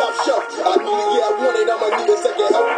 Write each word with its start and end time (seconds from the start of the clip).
top 0.00 0.14
shelf. 0.24 0.44
I 0.48 0.76
need 0.80 1.00
it, 1.04 1.10
yeah, 1.14 1.28
I 1.28 1.32
want 1.36 1.56
it. 1.60 1.68
I'ma 1.68 1.86
need 2.00 2.08
a 2.08 2.16
second 2.16 2.48
help. 2.48 2.68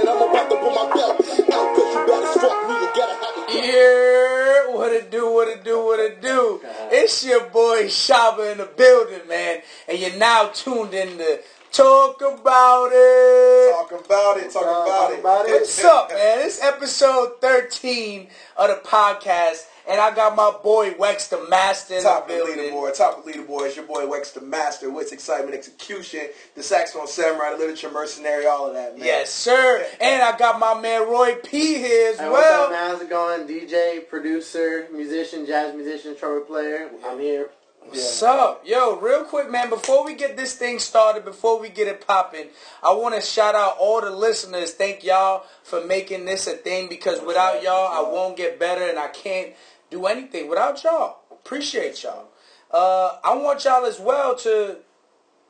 And 0.00 0.08
I'm 0.08 0.20
about 0.24 0.46
to 0.48 0.56
put 0.56 0.72
my 0.72 0.86
belt 0.96 1.16
out 1.52 1.68
cause 1.76 1.90
you 1.94 2.00
bad 2.08 2.22
as 2.24 2.34
fuck. 2.40 2.56
Nigga, 2.68 2.88
gotta 2.96 3.16
have 3.20 3.36
it. 3.36 3.64
Yeah, 3.68 4.74
what 4.74 4.92
it 4.92 5.10
do, 5.10 5.32
what 5.32 5.48
it 5.48 5.64
do, 5.64 5.84
what 5.84 6.00
it 6.00 6.22
do. 6.22 6.60
It's 6.90 7.24
your 7.24 7.44
boy 7.50 7.84
Shabba 7.84 8.52
in 8.52 8.58
the 8.58 8.66
building, 8.66 9.26
man. 9.28 9.62
And 9.88 9.98
you're 9.98 10.16
now 10.16 10.48
tuned 10.54 10.94
in 10.94 11.18
to 11.18 11.40
Talk 11.72 12.22
About 12.22 12.90
It. 12.92 13.72
Talk 13.72 14.04
about 14.04 14.38
it. 14.38 14.50
Talk 14.50 14.62
about 14.62 15.12
it. 15.12 15.20
about 15.20 15.46
it. 15.46 15.52
What's 15.52 15.84
up, 15.84 16.08
man? 16.10 16.46
It's 16.46 16.62
episode 16.62 17.40
13 17.40 18.28
of 18.56 18.68
the 18.68 18.88
podcast. 18.88 19.66
And 19.88 19.98
I 20.00 20.14
got 20.14 20.36
my 20.36 20.52
boy 20.62 20.90
Wex 20.92 21.30
the 21.30 21.48
Master 21.48 21.96
in 21.96 22.02
Top 22.02 22.28
the 22.28 22.34
of 22.34 22.46
the 22.46 22.54
building. 22.54 22.72
leaderboard. 22.74 22.96
Top 22.96 23.18
of 23.18 23.24
the 23.24 23.32
leaderboard. 23.32 23.66
It's 23.68 23.76
your 23.76 23.86
boy 23.86 24.02
Wex 24.02 24.34
the 24.34 24.42
Master. 24.42 24.90
Wits, 24.90 25.12
excitement, 25.12 25.54
execution. 25.54 26.28
The 26.54 26.62
saxophone 26.62 27.06
samurai, 27.06 27.52
the 27.52 27.58
literature 27.58 27.90
mercenary, 27.90 28.46
all 28.46 28.66
of 28.66 28.74
that, 28.74 28.96
man. 28.98 29.06
Yes, 29.06 29.30
sir. 29.32 29.86
And 30.00 30.22
I 30.22 30.36
got 30.36 30.58
my 30.60 30.78
man 30.78 31.08
Roy 31.08 31.36
P 31.36 31.76
here 31.76 32.10
as 32.10 32.18
Hey, 32.18 32.28
what's 32.28 32.46
up, 32.46 32.70
man? 32.70 32.90
How's 32.90 33.00
it 33.00 33.08
going? 33.08 33.46
DJ, 33.48 34.06
producer, 34.08 34.88
musician, 34.92 35.46
jazz 35.46 35.74
musician, 35.74 36.14
trumpet 36.16 36.46
player. 36.46 36.90
I'm 37.06 37.18
here. 37.18 37.48
What's 37.88 38.22
up? 38.22 38.64
Yo, 38.66 38.96
real 39.00 39.24
quick, 39.24 39.50
man, 39.50 39.70
before 39.70 40.04
we 40.04 40.14
get 40.14 40.36
this 40.36 40.54
thing 40.54 40.78
started, 40.78 41.24
before 41.24 41.58
we 41.58 41.70
get 41.70 41.88
it 41.88 42.06
popping, 42.06 42.48
I 42.82 42.92
want 42.92 43.14
to 43.14 43.20
shout 43.22 43.54
out 43.54 43.76
all 43.78 44.02
the 44.02 44.10
listeners. 44.10 44.72
Thank 44.74 45.02
y'all 45.04 45.44
for 45.62 45.82
making 45.82 46.26
this 46.26 46.46
a 46.46 46.50
thing 46.52 46.90
because 46.90 47.22
without 47.22 47.62
y'all, 47.62 47.88
I 47.88 48.06
won't 48.06 48.36
get 48.36 48.58
better 48.60 48.86
and 48.86 48.98
I 48.98 49.08
can't 49.08 49.54
do 49.90 50.06
anything 50.06 50.48
without 50.48 50.82
y'all. 50.84 51.18
Appreciate 51.30 52.02
y'all. 52.02 52.28
Uh, 52.70 53.18
I 53.24 53.34
want 53.36 53.64
y'all 53.64 53.84
as 53.86 53.98
well 53.98 54.36
to 54.36 54.76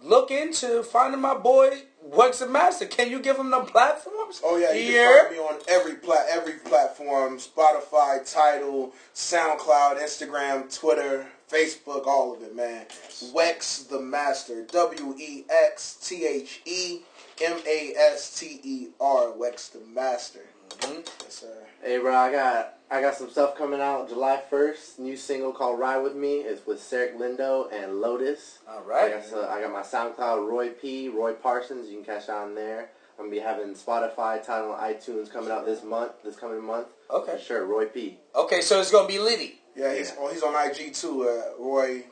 look 0.02 0.30
into 0.30 0.82
finding 0.82 1.20
my 1.20 1.34
boy 1.34 1.82
Wex 2.08 2.38
the 2.38 2.46
Master. 2.46 2.86
Can 2.86 3.10
you 3.10 3.18
give 3.20 3.36
him 3.36 3.50
the 3.50 3.60
platforms? 3.60 4.40
Oh 4.44 4.56
yeah, 4.56 4.72
you 4.72 4.92
Yeah. 4.92 5.04
can 5.04 5.24
find 5.24 5.36
me 5.36 5.42
on 5.42 5.58
every 5.68 5.94
plat 5.96 6.26
every 6.30 6.54
platform: 6.54 7.38
Spotify, 7.38 8.30
Tidal, 8.32 8.92
SoundCloud, 9.14 10.00
Instagram, 10.00 10.72
Twitter, 10.74 11.26
Facebook, 11.50 12.06
all 12.06 12.32
of 12.34 12.42
it, 12.42 12.54
man. 12.54 12.86
Wex 13.34 13.88
the 13.88 14.00
Master, 14.00 14.62
W 14.62 15.16
E 15.18 15.44
X 15.50 15.96
T 16.00 16.24
H 16.24 16.62
E 16.64 17.00
M 17.42 17.58
A 17.66 17.94
S 17.96 18.38
T 18.38 18.60
E 18.62 18.88
R, 19.00 19.32
Wex 19.38 19.72
the 19.72 19.80
Master. 19.80 20.46
Mhm. 20.80 21.06
Yes, 21.22 21.34
sir. 21.34 21.66
Hey, 21.82 21.98
bro, 21.98 22.14
I 22.14 22.30
got 22.32 22.74
I 22.90 23.00
got 23.00 23.14
some 23.14 23.30
stuff 23.30 23.56
coming 23.56 23.80
out 23.80 24.08
July 24.08 24.42
1st. 24.50 24.98
New 24.98 25.16
single 25.16 25.52
called 25.52 25.78
"Ride 25.78 25.98
with 25.98 26.14
Me." 26.14 26.40
It's 26.40 26.66
with 26.66 26.80
Seric 26.80 27.16
Lindo 27.16 27.70
and 27.72 28.00
Lotus. 28.00 28.58
All 28.68 28.82
right. 28.82 29.12
I 29.12 29.16
got, 29.16 29.24
so 29.26 29.48
I 29.48 29.60
got 29.60 29.72
my 29.72 29.82
SoundCloud 29.82 30.48
Roy 30.48 30.70
P, 30.70 31.08
Roy 31.08 31.32
Parsons. 31.34 31.88
You 31.88 31.96
can 31.96 32.04
catch 32.04 32.26
that 32.26 32.36
on 32.36 32.54
there. 32.54 32.90
I'm 33.18 33.24
gonna 33.26 33.30
be 33.30 33.40
having 33.40 33.74
Spotify, 33.74 34.44
Tidal, 34.44 34.74
and 34.74 34.96
iTunes 34.96 35.30
coming 35.30 35.50
out 35.50 35.66
this 35.66 35.82
month, 35.82 36.12
this 36.24 36.36
coming 36.36 36.62
month. 36.62 36.86
Okay. 37.10 37.32
For 37.32 37.38
sure, 37.38 37.64
Roy 37.66 37.86
P, 37.86 38.18
Okay, 38.34 38.60
so 38.60 38.80
it's 38.80 38.90
going 38.92 39.08
to 39.08 39.12
be 39.12 39.18
Liddy. 39.18 39.60
Yeah, 39.74 39.94
he's 39.94 40.12
oh, 40.18 40.28
he's 40.32 40.42
on 40.42 40.54
IG 40.54 40.94
too. 40.94 41.28
Uh, 41.28 41.62
Roy. 41.62 42.04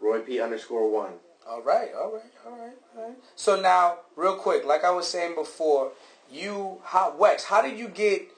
Roy 0.00 0.20
P 0.20 0.40
underscore 0.40 0.90
one. 0.90 1.12
All 1.48 1.62
right, 1.62 1.90
all 1.96 2.12
right, 2.12 2.22
all 2.44 2.52
right, 2.52 2.72
all 2.96 3.08
right. 3.08 3.16
So 3.36 3.60
now, 3.60 3.98
real 4.16 4.34
quick, 4.34 4.64
like 4.64 4.84
I 4.84 4.90
was 4.90 5.06
saying 5.06 5.34
before, 5.36 5.92
you, 6.30 6.80
how, 6.84 7.14
Wex, 7.18 7.44
how 7.44 7.62
did 7.62 7.78
you 7.78 7.88
get 7.88 8.28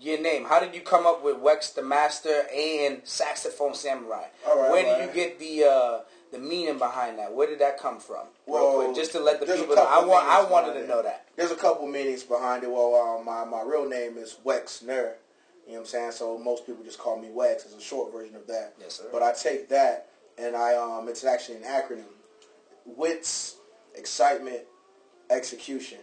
your 0.00 0.20
name? 0.20 0.44
How 0.44 0.60
did 0.60 0.74
you 0.74 0.80
come 0.80 1.06
up 1.06 1.22
with 1.22 1.36
Wex 1.36 1.74
the 1.74 1.82
Master 1.82 2.44
and 2.54 3.00
Saxophone 3.04 3.74
Samurai? 3.74 4.24
All 4.46 4.58
right, 4.58 4.70
Where 4.70 4.84
did 4.84 5.06
you 5.06 5.12
get 5.14 5.38
the 5.38 5.64
uh, 5.64 6.00
the 6.32 6.38
meaning 6.38 6.78
behind 6.78 7.18
that? 7.18 7.34
Where 7.34 7.46
did 7.46 7.58
that 7.58 7.78
come 7.78 7.98
from? 7.98 8.26
Real 8.46 8.54
Well, 8.54 8.84
quick, 8.84 8.96
just 8.96 9.12
to 9.12 9.20
let 9.20 9.40
the 9.40 9.46
people 9.46 9.76
know. 9.76 9.86
I 9.86 10.04
want, 10.04 10.26
I 10.26 10.44
wanted 10.50 10.80
to 10.80 10.86
know 10.86 11.02
that. 11.02 11.26
There's 11.36 11.50
a 11.50 11.56
couple 11.56 11.86
meanings 11.86 12.22
behind 12.22 12.64
it. 12.64 12.70
Well, 12.70 13.18
uh, 13.20 13.22
my 13.22 13.44
my 13.44 13.62
real 13.62 13.86
name 13.88 14.16
is 14.16 14.36
Wex 14.44 14.82
Ner. 14.82 15.16
You 15.66 15.72
know 15.72 15.78
what 15.78 15.80
I'm 15.80 15.86
saying? 15.86 16.12
So 16.12 16.38
most 16.38 16.64
people 16.64 16.84
just 16.84 16.98
call 16.98 17.18
me 17.18 17.28
Wex. 17.28 17.66
It's 17.66 17.74
a 17.76 17.80
short 17.80 18.12
version 18.12 18.36
of 18.36 18.46
that. 18.46 18.74
Yes, 18.80 18.94
sir. 18.94 19.04
But 19.12 19.22
I 19.22 19.32
take 19.32 19.68
that 19.68 20.08
and 20.38 20.56
I 20.56 20.76
um 20.76 21.08
it's 21.08 21.24
actually 21.24 21.56
an 21.56 21.62
acronym. 21.62 22.04
Wits, 22.86 23.56
excitement, 23.94 24.60
execution. 25.30 25.98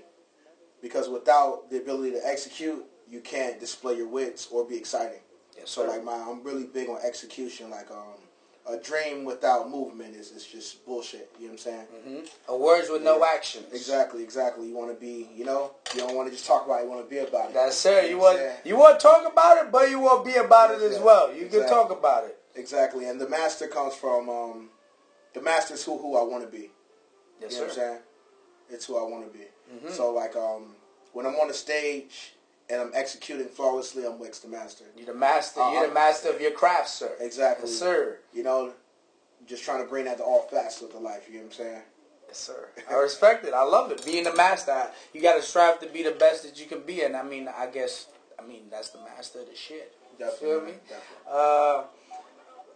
Because 0.81 1.09
without 1.09 1.69
the 1.69 1.77
ability 1.77 2.11
to 2.11 2.27
execute, 2.27 2.85
you 3.09 3.21
can't 3.21 3.59
display 3.59 3.95
your 3.95 4.07
wits 4.07 4.47
or 4.51 4.65
be 4.65 4.75
exciting. 4.75 5.19
Yes, 5.57 5.69
So 5.69 5.85
like 5.85 6.03
my 6.03 6.13
I'm 6.13 6.43
really 6.43 6.65
big 6.65 6.89
on 6.89 6.99
execution. 7.03 7.69
Like 7.69 7.89
um 7.91 8.17
a 8.65 8.77
dream 8.77 9.25
without 9.25 9.69
movement 9.69 10.15
is, 10.15 10.31
is 10.31 10.45
just 10.45 10.85
bullshit. 10.85 11.29
You 11.37 11.47
know 11.47 11.53
what 11.53 11.53
I'm 11.53 11.57
saying? 11.57 11.85
hmm 12.05 12.19
A 12.47 12.57
words 12.57 12.89
with 12.89 13.01
no 13.03 13.23
actions. 13.25 13.65
Exactly, 13.73 14.23
exactly. 14.23 14.67
You 14.67 14.75
want 14.75 14.89
to 14.89 14.95
be, 14.99 15.27
you 15.35 15.43
know, 15.43 15.71
you 15.93 15.99
don't 15.99 16.15
want 16.15 16.29
to 16.29 16.33
just 16.33 16.45
talk 16.47 16.65
about 16.65 16.79
it. 16.79 16.83
You 16.85 16.89
want 16.89 17.03
to 17.03 17.09
be 17.09 17.17
about 17.19 17.49
it. 17.49 17.53
That's 17.53 17.85
it. 17.85 18.09
You 18.09 18.17
want 18.17 18.37
what 18.37 18.43
I'm 18.43 18.49
saying? 18.49 18.57
you 18.65 18.77
want 18.77 18.99
to 18.99 19.03
talk 19.03 19.31
about 19.31 19.57
it, 19.65 19.71
but 19.71 19.89
you 19.89 19.99
want 19.99 20.25
to 20.25 20.31
be 20.31 20.37
about 20.37 20.71
it 20.71 20.81
as 20.81 20.97
Yeah, 20.97 21.03
well. 21.03 21.33
You 21.33 21.47
can 21.47 21.67
talk 21.67 21.91
about 21.91 22.23
it. 22.25 22.37
Exactly. 22.55 23.05
And 23.05 23.19
the 23.19 23.27
master 23.27 23.67
comes 23.67 23.95
from, 23.95 24.29
um, 24.29 24.69
the 25.33 25.41
master's 25.41 25.83
who, 25.83 25.97
who 25.97 26.17
I 26.17 26.23
want 26.23 26.43
to 26.43 26.49
be. 26.49 26.69
Yes, 27.41 27.53
you 27.53 27.57
know 27.57 27.63
what 27.63 27.69
I'm 27.71 27.75
sir. 27.75 27.81
saying? 27.89 27.99
It's 28.69 28.85
who 28.85 28.97
I 28.97 29.03
want 29.03 29.31
to 29.31 29.37
be. 29.37 29.45
Mhm. 29.73 29.91
So 29.91 30.11
like, 30.11 30.35
um, 30.35 30.75
when 31.13 31.25
I'm 31.25 31.35
on 31.35 31.47
the 31.47 31.53
stage 31.53 32.35
and 32.69 32.81
I'm 32.81 32.91
executing 32.93 33.47
flawlessly, 33.47 34.05
I'm 34.05 34.13
Wex 34.19 34.41
the 34.41 34.47
master. 34.47 34.85
You're 34.95 35.07
the 35.07 35.13
master. 35.13 35.59
Uh, 35.61 35.71
You're 35.73 35.87
the 35.87 35.93
master 35.93 36.29
of 36.29 36.39
your 36.41 36.51
craft, 36.51 36.89
sir. 36.89 37.11
Exactly. 37.19 37.69
Yes, 37.69 37.77
sir. 37.79 38.19
You 38.33 38.43
know, 38.43 38.73
just 39.47 39.63
trying 39.63 39.83
to 39.83 39.89
bring 39.89 40.05
that 40.05 40.17
to 40.17 40.23
all 40.23 40.43
facets 40.43 40.81
of 40.81 40.91
the 40.93 40.99
life. 40.99 41.27
You 41.27 41.35
know 41.35 41.39
what 41.41 41.45
I'm 41.47 41.51
saying? 41.57 41.81
Yes, 42.27 42.37
sir. 42.37 42.69
I 42.89 42.93
respect 42.95 43.45
it. 43.45 43.53
I 43.53 43.63
love 43.63 43.91
it. 43.91 44.03
Being 44.05 44.23
the 44.23 44.33
master, 44.33 44.89
you 45.13 45.21
got 45.21 45.35
to 45.35 45.41
strive 45.41 45.79
to 45.81 45.87
be 45.87 46.03
the 46.03 46.11
best 46.11 46.43
that 46.43 46.59
you 46.59 46.65
can 46.65 46.81
be. 46.81 47.01
And 47.01 47.15
I 47.15 47.23
mean, 47.23 47.47
I 47.47 47.67
guess, 47.67 48.07
I 48.39 48.43
mean, 48.47 48.63
that's 48.71 48.89
the 48.89 48.99
master 48.99 49.41
of 49.41 49.49
the 49.49 49.55
shit. 49.55 49.93
Definitely. 50.17 50.47
Feel 50.47 50.61
me? 50.61 50.71
Definitely. 50.87 51.29
Uh, 51.29 51.83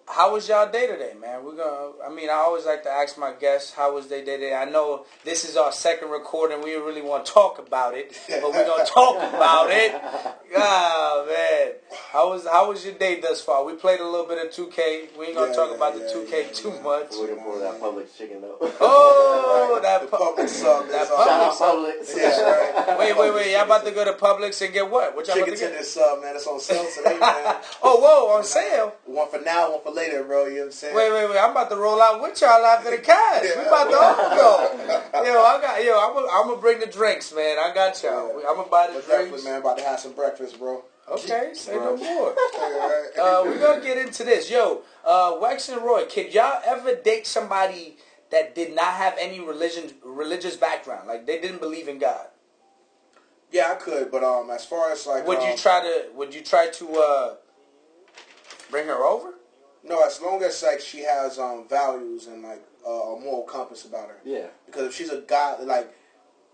how 0.08 0.34
was 0.34 0.48
y'all 0.48 0.72
day 0.72 0.88
today, 0.88 1.12
man? 1.20 1.44
We're 1.44 1.56
gonna. 1.58 1.92
I 2.06 2.10
mean, 2.14 2.30
I 2.30 2.34
always 2.34 2.66
like 2.66 2.84
to 2.84 2.90
ask 2.90 3.18
my 3.18 3.34
guests 3.34 3.74
how 3.74 3.94
was 3.94 4.08
their 4.08 4.24
day 4.24 4.38
today. 4.38 4.56
I 4.56 4.66
know 4.66 5.06
this 5.26 5.44
is 5.48 5.58
our 5.58 5.72
second 5.72 6.10
recording. 6.10 6.62
We 6.64 6.76
really 6.76 7.02
want 7.02 7.26
to 7.26 7.32
talk 7.34 7.60
about 7.60 7.94
it, 7.94 8.18
but 8.30 8.44
we're 8.54 8.66
gonna 8.66 8.86
talk 8.86 9.18
about 9.18 9.68
it. 9.70 9.94
Ah, 10.60 11.26
man, 11.28 11.74
how 12.14 12.30
was 12.30 12.48
how 12.48 12.70
was 12.70 12.84
your 12.86 12.94
day 12.96 13.20
thus 13.20 13.42
far? 13.42 13.66
We 13.66 13.74
played 13.74 14.00
a 14.00 14.06
little 14.06 14.26
bit 14.26 14.44
of 14.44 14.50
2K. 14.54 15.18
We 15.20 15.26
ain't 15.28 15.36
gonna 15.36 15.50
Yeah, 15.50 15.54
talk 15.54 15.70
yeah, 15.72 15.76
about 15.76 15.94
the 15.96 16.00
2K 16.00 16.32
yeah, 16.32 16.48
too 16.54 16.70
yeah. 16.70 16.82
much. 16.82 17.08
We're 17.12 17.28
looking 17.28 17.44
for 17.44 17.60
that 17.60 17.82
Publix 17.82 18.18
chicken 18.18 18.40
though. 18.42 18.56
Oh, 18.80 19.78
that 19.84 20.02
the 20.02 20.08
pu- 20.08 20.16
Publix 20.18 20.48
sub 20.50 20.88
that 20.88 21.02
is 21.04 21.10
Publix 21.10 21.26
Shout 21.28 21.54
sub. 21.54 21.76
Publix. 21.76 22.16
Yeah, 22.16 22.42
right. 22.88 22.98
Wait, 22.98 23.18
wait, 23.18 23.34
wait! 23.36 23.52
Y'all 23.52 23.66
about 23.66 23.84
to 23.86 23.92
go 23.92 24.06
to 24.06 24.14
Publix 24.14 24.64
and 24.64 24.74
get 24.74 24.90
what? 24.90 25.14
What 25.18 25.28
y'all 25.28 25.36
about 25.36 25.46
Chicken 25.50 25.60
to 25.60 25.60
get? 25.66 25.70
tender 25.72 25.84
sub, 25.84 26.22
man. 26.24 26.36
It's 26.38 26.48
on 26.48 26.60
sale 26.62 26.88
today, 26.96 27.20
man. 27.20 27.58
oh, 27.84 28.00
whoa! 28.00 28.38
On 28.38 28.44
sale. 28.46 28.94
One 29.06 29.30
for 29.30 29.42
now, 29.42 29.72
one 29.74 29.82
for 29.84 29.94
later, 29.98 30.24
bro. 30.24 30.46
You 30.46 30.54
know 30.54 30.60
what 30.62 30.66
I'm 30.68 30.72
saying? 30.72 30.96
Wait, 30.96 31.12
wait, 31.12 31.30
wait! 31.30 31.40
I'm 31.40 31.52
about 31.52 31.70
to 31.72 31.76
roll 31.76 32.00
out 32.02 32.22
with 32.22 32.40
y'all 32.40 32.64
after 32.64 32.92
the 32.92 33.00
cash. 33.00 33.44
We 33.44 33.64
about 33.64 33.90
to 33.90 33.98
all 33.98 34.36
go. 34.38 35.24
Yo, 35.26 35.42
I 35.44 35.60
got 35.60 35.84
yo. 35.84 36.00
I'm 36.00 36.14
gonna 36.14 36.54
I'm 36.56 36.60
bring 36.62 36.80
the 36.80 36.86
drinks, 36.86 37.34
man. 37.34 37.58
I 37.60 37.74
got 37.74 38.02
y'all. 38.04 38.40
Yeah. 38.40 38.48
I'm 38.48 38.56
gonna 38.56 38.70
buy 38.70 38.88
the 38.88 38.94
But 38.94 39.08
definitely, 39.08 39.30
drinks. 39.30 39.44
man, 39.46 39.60
about 39.62 39.78
to 39.80 39.84
have 39.84 40.00
some 40.00 40.14
breakfast, 40.14 40.60
bro. 40.60 40.84
Okay, 41.10 41.52
say 41.54 41.76
no 41.76 41.98
more. 41.98 42.36
Uh, 43.20 43.42
we're 43.46 43.60
gonna 43.60 43.82
get 43.84 43.98
into 43.98 44.24
this. 44.24 44.50
Yo, 44.52 44.84
uh, 45.04 45.32
Wex 45.42 45.72
and 45.74 45.82
Roy, 45.82 46.06
could 46.06 46.34
y'all 46.34 46.62
ever 46.66 46.94
date 46.96 47.26
somebody 47.26 47.98
that 48.30 48.54
did 48.54 48.76
not 48.76 48.94
have 48.94 49.16
any 49.20 49.40
religion, 49.40 49.92
religious 50.04 50.56
background? 50.56 51.08
Like 51.08 51.26
they 51.26 51.40
didn't 51.42 51.60
believe 51.62 51.88
in 51.88 51.98
God. 51.98 52.28
yeah, 53.52 53.72
I 53.72 53.76
could, 53.76 54.12
but 54.12 54.24
um, 54.24 54.50
as 54.52 54.66
far 54.66 54.92
as 54.92 55.08
like, 55.08 55.26
Would 55.26 55.40
um, 55.40 55.50
you 55.50 55.58
try 55.58 55.82
to? 55.82 56.06
Would 56.14 56.36
you 56.36 56.42
try 56.42 56.70
to 56.70 56.86
uh, 57.00 57.36
bring 58.70 58.86
her 58.88 59.04
over? 59.04 59.34
No, 59.88 60.04
as 60.04 60.22
long 60.22 60.44
as 60.44 60.62
like 60.64 60.80
she 60.80 61.00
has 61.00 61.40
um 61.40 61.68
values 61.70 62.28
and 62.28 62.44
like 62.44 62.62
uh, 62.86 62.90
a 62.90 63.20
moral 63.20 63.44
compass 63.44 63.86
about 63.86 64.10
her. 64.10 64.18
Yeah. 64.24 64.48
Because 64.66 64.88
if 64.88 64.96
she's 64.96 65.10
a 65.10 65.22
god, 65.22 65.64
like 65.66 65.94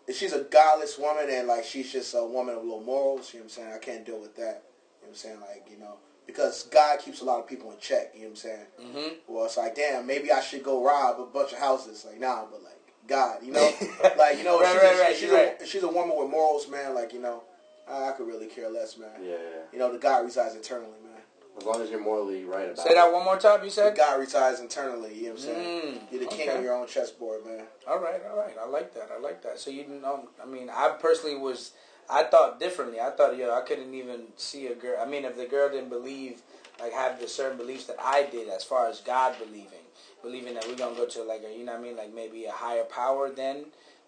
if 0.07 0.17
she's 0.17 0.33
a 0.33 0.41
godless 0.41 0.97
woman 0.97 1.27
and 1.29 1.47
like 1.47 1.63
she's 1.63 1.91
just 1.91 2.13
a 2.13 2.23
woman 2.23 2.55
of 2.55 2.63
low 2.63 2.81
morals, 2.81 3.33
you 3.33 3.39
know 3.39 3.45
what 3.45 3.57
I'm 3.57 3.63
saying? 3.63 3.73
I 3.73 3.77
can't 3.79 4.05
deal 4.05 4.19
with 4.19 4.35
that. 4.35 4.41
You 4.41 4.45
know 4.45 4.59
what 5.01 5.09
I'm 5.09 5.15
saying? 5.15 5.39
Like 5.41 5.67
you 5.71 5.79
know, 5.79 5.95
because 6.27 6.63
God 6.63 6.99
keeps 6.99 7.21
a 7.21 7.25
lot 7.25 7.39
of 7.39 7.47
people 7.47 7.71
in 7.71 7.77
check. 7.79 8.11
You 8.13 8.21
know 8.21 8.25
what 8.27 8.29
I'm 8.31 8.35
saying? 8.35 8.65
Mm-hmm. 8.81 9.09
Well, 9.27 9.45
it's 9.45 9.57
like, 9.57 9.75
damn, 9.75 10.05
maybe 10.05 10.31
I 10.31 10.41
should 10.41 10.63
go 10.63 10.83
rob 10.83 11.19
a 11.19 11.25
bunch 11.25 11.53
of 11.53 11.59
houses. 11.59 12.05
Like, 12.07 12.19
nah, 12.19 12.45
but 12.49 12.63
like, 12.63 12.79
God, 13.07 13.43
you 13.43 13.51
know, 13.51 13.71
like 14.17 14.37
you 14.37 14.43
know, 14.43 14.59
Right, 14.59 14.73
she's, 14.73 14.81
right, 14.81 14.95
a, 14.95 15.01
right, 15.01 15.57
she's, 15.59 15.67
a, 15.69 15.71
she's 15.71 15.83
a 15.83 15.87
woman 15.87 16.17
with 16.17 16.29
morals, 16.29 16.67
man. 16.69 16.93
Like, 16.93 17.13
you 17.13 17.21
know, 17.21 17.43
I, 17.89 18.09
I 18.09 18.11
could 18.13 18.27
really 18.27 18.47
care 18.47 18.69
less, 18.69 18.97
man. 18.97 19.09
Yeah. 19.21 19.35
You 19.71 19.79
know, 19.79 19.91
the 19.91 19.99
God 19.99 20.23
resides 20.25 20.55
eternally, 20.55 20.99
man. 21.03 21.12
As 21.57 21.65
long 21.65 21.81
as 21.81 21.89
you're 21.89 22.01
morally 22.03 22.43
right 22.43 22.65
about 22.71 22.79
Say 22.79 22.91
it. 22.91 22.95
that 22.95 23.11
one 23.13 23.23
more 23.23 23.37
time. 23.37 23.63
You 23.63 23.69
said. 23.69 23.95
God 23.95 24.19
resides 24.19 24.59
internally. 24.59 25.13
You 25.15 25.23
know 25.23 25.29
what 25.29 25.39
I'm 25.39 25.45
saying? 25.45 25.81
Mm, 25.81 25.99
You're 26.11 26.21
the 26.21 26.27
king 26.27 26.49
okay. 26.49 26.57
of 26.57 26.63
your 26.63 26.73
own 26.75 26.87
chessboard, 26.87 27.45
man. 27.45 27.63
All 27.87 27.99
right, 27.99 28.21
all 28.29 28.37
right. 28.37 28.55
I 28.59 28.67
like 28.67 28.93
that. 28.95 29.09
I 29.15 29.19
like 29.19 29.43
that. 29.43 29.59
So 29.59 29.69
you 29.69 29.85
know, 29.87 30.29
I 30.41 30.45
mean, 30.47 30.69
I 30.69 30.95
personally 30.99 31.37
was, 31.37 31.71
I 32.09 32.23
thought 32.23 32.59
differently. 32.59 32.99
I 32.99 33.11
thought, 33.11 33.37
yo, 33.37 33.53
I 33.53 33.61
couldn't 33.61 33.93
even 33.93 34.23
see 34.35 34.67
a 34.67 34.75
girl. 34.75 34.97
I 34.99 35.05
mean, 35.05 35.25
if 35.25 35.37
the 35.37 35.45
girl 35.45 35.69
didn't 35.69 35.89
believe, 35.89 36.41
like, 36.79 36.91
have 36.91 37.19
the 37.21 37.27
certain 37.27 37.57
beliefs 37.57 37.85
that 37.85 37.97
I 38.01 38.23
did 38.31 38.49
as 38.49 38.63
far 38.63 38.87
as 38.89 38.99
God 39.01 39.35
believing, 39.37 39.85
believing 40.23 40.55
that 40.55 40.65
we're 40.67 40.75
gonna 40.75 40.95
go 40.95 41.05
to 41.05 41.23
like 41.23 41.43
a, 41.47 41.55
you 41.55 41.63
know 41.65 41.73
what 41.73 41.81
I 41.81 41.83
mean, 41.83 41.95
like 41.97 42.13
maybe 42.13 42.45
a 42.45 42.51
higher 42.51 42.83
power 42.83 43.29
than 43.29 43.65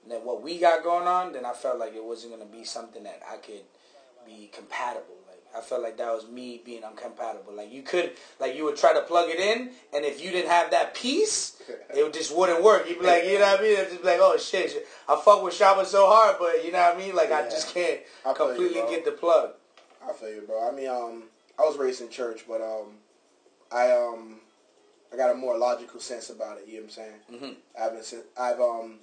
than 0.09 0.19
what 0.25 0.41
we 0.41 0.59
got 0.59 0.83
going 0.83 1.07
on, 1.07 1.33
then 1.33 1.45
I 1.45 1.53
felt 1.53 1.79
like 1.79 1.95
it 1.95 2.03
wasn't 2.03 2.33
gonna 2.33 2.45
be 2.49 2.63
something 2.63 3.03
that 3.03 3.21
I 3.31 3.37
could 3.37 3.61
be 4.25 4.49
compatible. 4.53 5.14
I 5.55 5.61
felt 5.61 5.81
like 5.81 5.97
that 5.97 6.13
was 6.13 6.27
me 6.27 6.61
being 6.65 6.81
uncompatible. 6.81 7.55
Like 7.55 7.71
you 7.71 7.81
could, 7.81 8.11
like 8.39 8.55
you 8.55 8.65
would 8.65 8.75
try 8.75 8.93
to 8.93 9.01
plug 9.01 9.29
it 9.29 9.39
in, 9.39 9.71
and 9.93 10.03
if 10.03 10.23
you 10.23 10.31
didn't 10.31 10.49
have 10.49 10.71
that 10.71 10.93
piece, 10.93 11.61
it 11.89 12.13
just 12.13 12.35
wouldn't 12.35 12.63
work. 12.63 12.87
You'd 12.89 12.99
be 12.99 13.05
like, 13.05 13.25
you 13.25 13.39
know 13.39 13.45
what 13.45 13.59
I 13.59 13.63
mean? 13.63 13.73
It'd 13.73 13.89
just 13.89 14.01
be 14.01 14.07
like, 14.07 14.19
oh 14.21 14.37
shit, 14.37 14.71
shit. 14.71 14.87
I 15.07 15.19
fuck 15.23 15.43
with 15.43 15.57
Shabba 15.57 15.85
so 15.85 16.07
hard, 16.07 16.37
but 16.39 16.65
you 16.65 16.71
know 16.71 16.79
what 16.79 16.95
I 16.95 16.97
mean? 16.97 17.15
Like 17.15 17.31
I 17.31 17.43
just 17.43 17.73
can't 17.73 18.01
I 18.25 18.33
feel 18.33 18.49
you, 18.49 18.55
completely 18.55 18.81
get 18.89 19.05
the 19.05 19.11
plug. 19.11 19.51
I 20.07 20.13
feel 20.13 20.29
you, 20.29 20.41
bro. 20.41 20.67
I 20.67 20.75
mean, 20.75 20.89
um, 20.89 21.23
I 21.57 21.63
was 21.63 21.77
raised 21.77 22.01
in 22.01 22.09
church, 22.09 22.45
but 22.47 22.61
um, 22.61 22.95
I 23.71 23.91
um, 23.91 24.39
I 25.11 25.17
got 25.17 25.31
a 25.31 25.35
more 25.35 25.57
logical 25.57 25.99
sense 25.99 26.29
about 26.29 26.57
it. 26.57 26.67
You 26.67 26.75
know 26.75 26.79
what 26.81 26.85
I'm 26.85 26.89
saying? 26.89 27.13
Mm-hmm. 27.31 27.81
I've 27.81 27.91
been, 27.93 28.23
I've 28.37 28.59
um, 28.59 28.99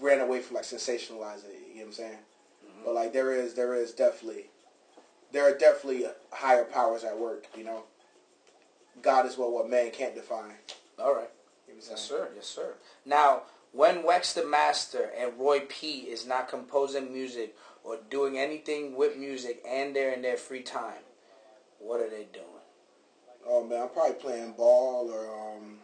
ran 0.00 0.20
away 0.20 0.40
from 0.40 0.56
like 0.56 0.64
sensationalizing 0.64 1.50
it. 1.50 1.68
You 1.68 1.74
know 1.74 1.80
what 1.80 1.86
I'm 1.86 1.92
saying? 1.92 2.18
Mm-hmm. 2.64 2.84
But 2.84 2.94
like 2.94 3.12
there 3.12 3.32
is, 3.32 3.54
there 3.54 3.74
is 3.74 3.92
definitely, 3.92 4.46
there 5.32 5.44
are 5.44 5.56
definitely 5.56 6.04
higher 6.30 6.64
powers 6.64 7.04
at 7.04 7.18
work. 7.18 7.46
You 7.56 7.64
know, 7.64 7.84
God 9.02 9.26
is 9.26 9.36
what 9.36 9.52
what 9.52 9.68
man 9.68 9.90
can't 9.90 10.14
define. 10.14 10.54
All 10.98 11.14
right. 11.14 11.30
You 11.66 11.74
know 11.74 11.80
Yes, 11.90 12.00
sir. 12.00 12.28
Yes, 12.36 12.46
sir. 12.46 12.74
Now, 13.04 13.42
when 13.72 14.02
Wex 14.02 14.34
the 14.34 14.44
Master 14.44 15.10
and 15.18 15.38
Roy 15.38 15.60
P 15.68 16.00
is 16.00 16.26
not 16.26 16.48
composing 16.48 17.12
music 17.12 17.56
or 17.82 17.98
doing 18.10 18.38
anything 18.38 18.94
with 18.94 19.16
music 19.16 19.62
and 19.66 19.96
they're 19.96 20.12
in 20.12 20.22
their 20.22 20.36
free 20.36 20.62
time, 20.62 21.02
what 21.78 22.00
are 22.00 22.10
they 22.10 22.26
doing? 22.32 22.46
Oh 23.46 23.64
man, 23.64 23.82
I'm 23.82 23.88
probably 23.88 24.14
playing 24.14 24.52
ball 24.52 25.10
or 25.10 25.56
um, 25.56 25.78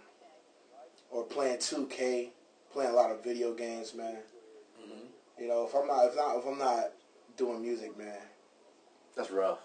or 1.11 1.25
playing 1.25 1.57
2K, 1.57 2.29
playing 2.73 2.91
a 2.91 2.95
lot 2.95 3.11
of 3.11 3.25
video 3.25 3.53
games, 3.55 3.95
man. 3.95 4.19
Mm-hmm. 4.81 5.43
You 5.43 5.49
know, 5.49 5.67
if 5.67 5.75
I'm 5.75 5.89
not, 5.89 6.07
if 6.07 6.15
not, 6.15 6.37
if 6.37 6.47
I'm 6.47 6.59
not 6.59 6.93
doing 7.37 7.63
music, 7.63 7.99
man. 7.99 8.19
That's 9.19 9.31
rough. 9.33 9.59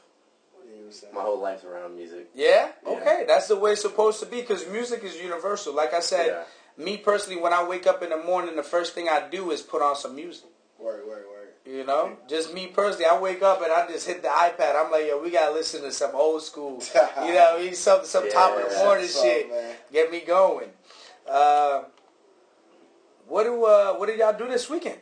You 0.66 0.72
know 0.72 0.78
what 0.78 0.86
I'm 0.88 0.92
saying? 0.92 1.14
My 1.14 1.22
whole 1.22 1.40
life's 1.40 1.64
around 1.64 1.96
music. 1.96 2.28
Yeah? 2.34 2.70
Yeah. 2.84 2.90
Okay. 2.90 3.24
That's 3.28 3.48
the 3.48 3.56
way 3.56 3.74
it's 3.74 3.82
supposed 3.84 4.20
to 4.22 4.26
be 4.26 4.42
because 4.42 4.68
music 4.68 5.04
is 5.04 5.16
universal. 5.22 5.76
Like 5.76 5.94
I 5.94 6.00
said, 6.00 6.28
Yeah. 6.78 6.84
me 6.84 6.98
personally, 6.98 7.40
when 7.40 7.54
I 7.54 7.64
wake 7.64 7.86
up 7.86 8.02
in 8.02 8.10
the 8.10 8.18
morning, 8.18 8.56
the 8.56 8.64
first 8.64 8.94
thing 8.96 9.08
I 9.08 9.30
do 9.30 9.52
is 9.52 9.62
put 9.62 9.84
on 9.84 9.96
some 9.96 10.16
music. 10.16 10.46
Word, 10.80 11.06
word, 11.08 11.26
word. 11.30 11.50
You 11.66 11.86
know, 11.86 12.18
just 12.28 12.54
me 12.54 12.68
personally, 12.68 13.06
I 13.06 13.18
wake 13.20 13.44
up 13.44 13.62
and 13.62 13.72
I 13.72 13.88
just 13.88 14.08
hit 14.08 14.24
the 14.24 14.28
iPad. 14.28 14.76
I'm 14.76 14.92
like, 14.92 15.06
yo, 15.08 15.22
we 15.22 15.30
gotta 15.30 15.54
listen 15.54 15.82
to 15.84 15.92
some 15.92 16.14
old 16.16 16.42
school, 16.42 16.82
you 16.96 17.34
know, 17.34 17.52
what 17.54 17.60
I 17.62 17.64
mean, 17.64 17.76
some 17.76 18.04
some 18.04 18.28
top 18.30 18.58
of 18.58 18.64
the 18.70 18.76
Yeah. 18.76 18.84
morning 18.84 19.04
What's 19.06 19.16
up, 19.18 19.24
shit. 19.24 19.50
man? 19.50 19.76
Get 19.92 20.12
me 20.12 20.22
going. 20.22 20.70
Uh, 21.30 21.84
what 23.28 23.44
do 23.44 23.64
uh, 23.66 23.94
what 23.94 24.08
did 24.08 24.18
y'all 24.20 24.38
do 24.38 24.48
this 24.50 24.70
weekend? 24.70 24.98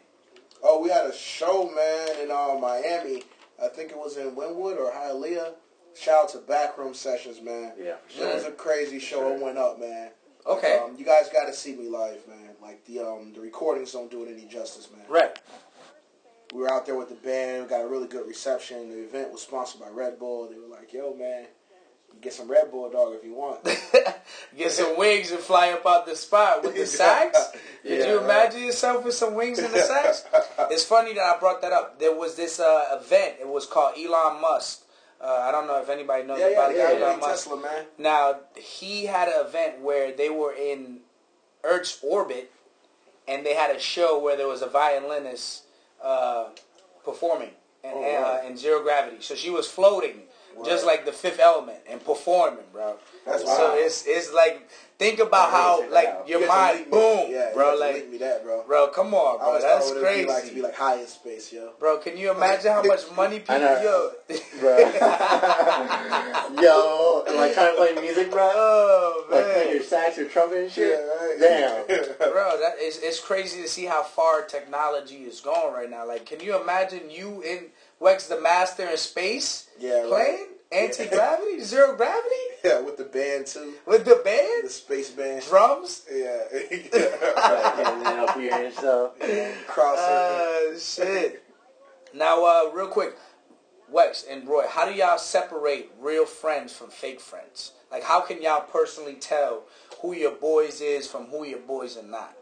Oh, 0.62 0.80
we 0.84 0.90
had 0.90 1.06
a 1.08 1.14
show, 1.16 1.72
man, 1.76 2.22
in 2.24 2.30
uh, 2.30 2.56
Miami. 2.62 3.24
I 3.64 3.68
think 3.68 3.92
it 3.92 3.98
was 3.98 4.18
in 4.18 4.36
Wynwood 4.36 4.78
or 4.78 4.92
Hialeah. 4.92 5.54
Shout 5.96 6.24
out 6.24 6.30
to 6.30 6.38
Backroom 6.40 6.94
Sessions, 6.94 7.42
man. 7.42 7.74
Yeah, 7.78 7.96
for 8.08 8.24
It 8.24 8.36
was 8.36 8.46
a 8.46 8.52
crazy 8.52 9.00
show. 9.00 9.20
Sure. 9.20 9.36
It 9.36 9.42
went 9.42 9.58
up, 9.58 9.80
man. 9.80 10.12
Okay. 10.46 10.82
Um, 10.84 10.96
you 10.98 11.06
guys 11.06 11.30
got 11.30 11.46
to 11.46 11.54
see 11.54 11.76
me 11.76 11.88
live, 11.90 12.28
man. 12.28 12.52
Like 12.62 12.84
the 12.86 13.00
um 13.00 13.34
the 13.34 13.42
recordings 13.42 13.92
don't 13.92 14.10
do 14.10 14.24
it 14.24 14.32
any 14.32 14.46
justice, 14.46 14.90
man. 14.96 15.06
Right. 15.10 15.38
We 16.54 16.62
were 16.62 16.72
out 16.74 16.86
there 16.86 16.96
with 16.96 17.10
the 17.10 17.16
band. 17.16 17.64
We 17.64 17.70
got 17.70 17.82
a 17.82 17.88
really 17.88 18.08
good 18.08 18.28
reception. 18.28 18.90
The 18.90 19.04
event 19.04 19.32
was 19.32 19.42
sponsored 19.42 19.82
by 19.82 19.90
Red 19.90 20.20
Bull. 20.20 20.50
They 20.50 20.58
were 20.60 20.68
like, 20.68 20.92
"Yo, 20.92 21.14
man, 21.14 21.46
get 22.22 22.34
some 22.34 22.50
Red 22.50 22.72
Bull, 22.72 22.90
dog, 22.90 23.14
if 23.16 23.24
you 23.24 23.34
want." 23.34 23.60
Get 24.58 24.72
some 24.72 24.98
wings 24.98 25.32
and 25.32 25.40
fly 25.40 25.70
up 25.72 25.86
out 25.86 26.06
the 26.06 26.16
spot 26.16 26.64
with 26.64 26.76
the 26.76 26.86
sacks. 27.02 27.52
Could 27.52 27.60
Yeah, 28.00 28.08
you 28.08 28.16
right. 28.18 28.24
imagine 28.26 28.64
yourself 28.64 29.04
with 29.06 29.14
some 29.14 29.34
wings 29.34 29.60
and 29.60 29.74
the 29.74 29.80
sacks? 29.82 30.26
it's 30.70 30.84
funny 30.84 31.14
that 31.14 31.22
I 31.22 31.40
brought 31.40 31.62
that 31.62 31.72
up. 31.72 32.00
There 32.00 32.16
was 32.16 32.36
this 32.36 32.60
uh, 32.60 32.98
event. 33.02 33.36
It 33.40 33.48
was 33.48 33.66
called 33.66 33.96
Elon 33.98 34.42
Musk. 34.42 34.84
Uh, 35.22 35.26
I 35.48 35.52
don't 35.52 35.68
know 35.68 35.80
if 35.82 35.90
anybody 35.90 36.24
knows 36.24 36.40
yeah, 36.40 36.50
yeah, 36.50 36.54
about 36.54 36.76
yeah, 36.76 36.88
Elon 36.90 37.00
yeah. 37.00 37.16
Musk. 37.18 37.46
Tesla, 37.46 37.62
man. 37.62 37.86
Now 37.98 38.40
he 38.56 39.06
had 39.06 39.28
an 39.30 39.46
event 39.46 39.80
where 39.82 40.12
they 40.12 40.30
were 40.30 40.54
in 40.54 41.00
Earth's 41.64 42.00
orbit, 42.04 42.52
and 43.28 43.46
they 43.46 43.54
had 43.56 43.74
a 43.76 43.80
show 43.80 44.20
where 44.20 44.36
there 44.36 44.48
was 44.48 44.62
a 44.62 44.68
violinist 44.70 45.64
uh, 46.04 46.50
performing 47.06 47.52
in, 47.84 47.92
Oh, 47.94 48.00
uh, 48.04 48.22
wow. 48.42 48.48
in 48.48 48.58
zero 48.58 48.82
gravity. 48.84 49.18
So 49.22 49.36
she 49.36 49.50
was 49.50 49.68
floating, 49.68 50.24
just 50.66 50.86
like 50.86 51.06
the 51.06 51.12
Fifth 51.12 51.40
Element, 51.40 51.80
and 51.90 52.04
performing, 52.04 52.64
bro. 52.72 52.96
That's 53.26 53.44
so 53.44 53.70
wild. 53.70 53.80
it's 53.80 54.06
it's 54.08 54.34
like 54.34 54.68
think 54.98 55.20
about 55.20 55.52
how 55.52 55.90
like 55.90 56.08
out. 56.08 56.28
your 56.28 56.42
You 56.42 56.48
mind, 56.48 56.90
boom, 56.92 57.28
yeah, 57.32 57.52
bro. 57.54 57.76
Like, 57.76 58.10
me 58.10 58.18
that, 58.20 58.44
bro. 58.44 58.64
bro, 58.68 58.88
come 58.90 59.14
on, 59.14 59.40
bro. 59.40 59.54
That's 59.54 59.64
thought 59.64 59.80
what 59.80 59.90
it 59.90 59.94
would 59.96 60.04
crazy. 60.04 60.28
like 60.28 60.46
to 60.48 60.54
be 60.54 60.62
like 60.62 60.76
high 60.76 61.00
in 61.00 61.08
space, 61.08 61.52
yo. 61.54 61.72
Bro, 61.80 62.00
can 62.00 62.18
you 62.18 62.32
imagine 62.32 62.72
how 62.72 62.84
much 62.84 63.10
money 63.16 63.40
people? 63.40 63.56
I 63.56 63.60
know. 63.60 64.12
Yo, 64.30 64.32
Yo, 66.62 67.24
like 67.36 67.54
trying 67.54 67.72
to 67.72 67.76
play 67.78 67.94
music, 68.02 68.30
bro. 68.32 68.50
oh 68.54 69.26
Like 69.32 69.46
man. 69.46 69.54
playing 69.54 69.74
your 69.76 69.84
sax 69.84 70.18
or 70.18 70.28
trumpet 70.28 70.58
and 70.64 70.72
shit. 70.72 71.00
right. 71.00 71.36
Damn. 71.40 71.86
Bro, 72.32 72.60
that 72.62 72.76
is 72.82 73.00
it's 73.02 73.20
crazy 73.20 73.62
to 73.62 73.68
see 73.68 73.86
how 73.86 74.04
far 74.04 74.42
technology 74.44 75.24
is 75.24 75.40
going 75.42 75.74
right 75.74 75.90
now. 75.90 76.08
Like, 76.08 76.26
can 76.26 76.40
you 76.40 76.60
imagine 76.62 77.10
you 77.10 77.42
in 77.42 77.66
Wex 78.02 78.28
the 78.28 78.40
Master 78.42 78.88
in 78.88 78.98
space 78.98 79.70
Yeah, 79.80 80.02
right. 80.02 80.08
playing 80.10 80.48
anti 80.72 81.08
gravity, 81.08 81.60
zero 81.62 81.96
gravity 81.96 82.36
yeah, 82.64 82.80
with 82.82 82.98
the 82.98 83.04
band 83.04 83.46
too, 83.48 83.74
with 83.86 84.06
the 84.06 84.22
band, 84.24 84.66
the 84.66 84.70
space 84.70 85.12
band. 85.12 85.44
drums? 85.46 86.06
Yeah, 86.12 86.44
getting 86.52 86.86
it 86.88 88.06
up 88.20 88.38
here 88.38 88.54
and 88.66 88.74
stuff. 88.74 89.12
crossover. 89.68 90.74
Uh, 90.76 90.80
shit. 90.80 91.44
Now, 92.14 92.44
uh, 92.46 92.72
real 92.74 92.88
quick, 92.88 93.16
Wex 93.94 94.24
and 94.30 94.48
Roy, 94.48 94.66
how 94.70 94.86
do 94.86 94.94
y'all 94.94 95.18
separate 95.18 95.92
real 96.00 96.26
friends 96.26 96.74
from 96.74 96.90
fake 96.90 97.20
friends? 97.22 97.74
Like, 97.92 98.04
how 98.04 98.22
can 98.22 98.42
y'all 98.42 98.62
personally 98.62 99.16
tell 99.16 99.64
who 100.02 100.14
your 100.14 100.32
boys 100.32 100.80
is 100.82 101.08
from 101.08 101.26
who 101.28 101.46
your 101.46 101.60
boys 101.60 101.98
are 101.98 102.04
not? 102.04 102.36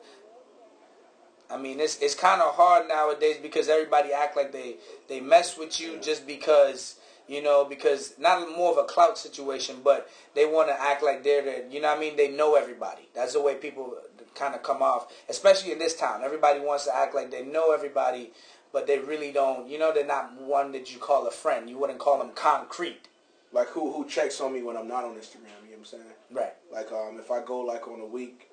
I 1.51 1.57
mean, 1.57 1.79
it's 1.79 1.99
it's 1.99 2.15
kind 2.15 2.41
of 2.41 2.55
hard 2.55 2.87
nowadays 2.87 3.37
because 3.41 3.69
everybody 3.69 4.13
act 4.13 4.35
like 4.37 4.51
they 4.51 4.75
they 5.07 5.19
mess 5.19 5.57
with 5.57 5.79
you 5.79 5.97
just 5.99 6.27
because 6.27 6.95
you 7.27 7.41
know 7.41 7.65
because 7.65 8.13
not 8.19 8.55
more 8.55 8.71
of 8.71 8.77
a 8.77 8.83
clout 8.83 9.17
situation, 9.17 9.77
but 9.83 10.09
they 10.35 10.45
want 10.45 10.69
to 10.69 10.79
act 10.79 11.03
like 11.03 11.23
they're 11.23 11.43
the 11.43 11.65
you 11.73 11.81
know 11.81 11.89
what 11.89 11.97
I 11.97 11.99
mean 12.01 12.15
they 12.17 12.29
know 12.29 12.55
everybody. 12.55 13.09
That's 13.15 13.33
the 13.33 13.41
way 13.41 13.55
people 13.55 13.95
kind 14.35 14.55
of 14.55 14.63
come 14.63 14.81
off, 14.81 15.11
especially 15.27 15.71
in 15.71 15.79
this 15.79 15.95
town. 15.95 16.21
Everybody 16.23 16.59
wants 16.59 16.85
to 16.85 16.95
act 16.95 17.15
like 17.15 17.31
they 17.31 17.43
know 17.43 17.71
everybody, 17.73 18.31
but 18.71 18.87
they 18.87 18.99
really 18.99 19.31
don't. 19.31 19.67
You 19.67 19.79
know, 19.79 19.91
they're 19.93 20.05
not 20.05 20.39
one 20.39 20.71
that 20.73 20.93
you 20.93 20.99
call 20.99 21.27
a 21.27 21.31
friend. 21.31 21.69
You 21.69 21.77
wouldn't 21.77 21.99
call 21.99 22.19
them 22.19 22.31
concrete, 22.35 23.07
like 23.51 23.69
who 23.69 23.91
who 23.91 24.07
checks 24.07 24.39
on 24.39 24.53
me 24.53 24.61
when 24.61 24.77
I'm 24.77 24.87
not 24.87 25.03
on 25.03 25.15
Instagram? 25.15 25.59
You 25.65 25.71
know 25.71 25.77
what 25.77 25.79
I'm 25.79 25.85
saying? 25.85 26.03
right? 26.31 26.53
Like 26.71 26.91
um, 26.91 27.17
if 27.19 27.31
I 27.31 27.43
go 27.43 27.59
like 27.59 27.87
on 27.87 27.99
a 28.01 28.05
week, 28.05 28.49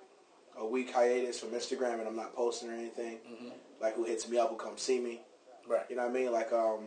a 0.58 0.66
week 0.66 0.92
hiatus 0.92 1.38
from 1.40 1.50
Instagram 1.50 1.98
and 1.98 2.08
I'm 2.08 2.16
not 2.16 2.34
posting 2.34 2.70
or 2.70 2.74
anything, 2.74 3.18
like 3.80 3.94
who 3.94 4.04
hits 4.04 4.28
me 4.28 4.38
up 4.38 4.50
will 4.50 4.56
come 4.58 4.76
see 4.78 4.98
me. 5.00 5.20
Right. 5.68 5.84
You 5.90 5.96
know 5.96 6.02
what 6.02 6.10
I 6.10 6.14
mean? 6.14 6.32
Like 6.32 6.52
um, 6.52 6.86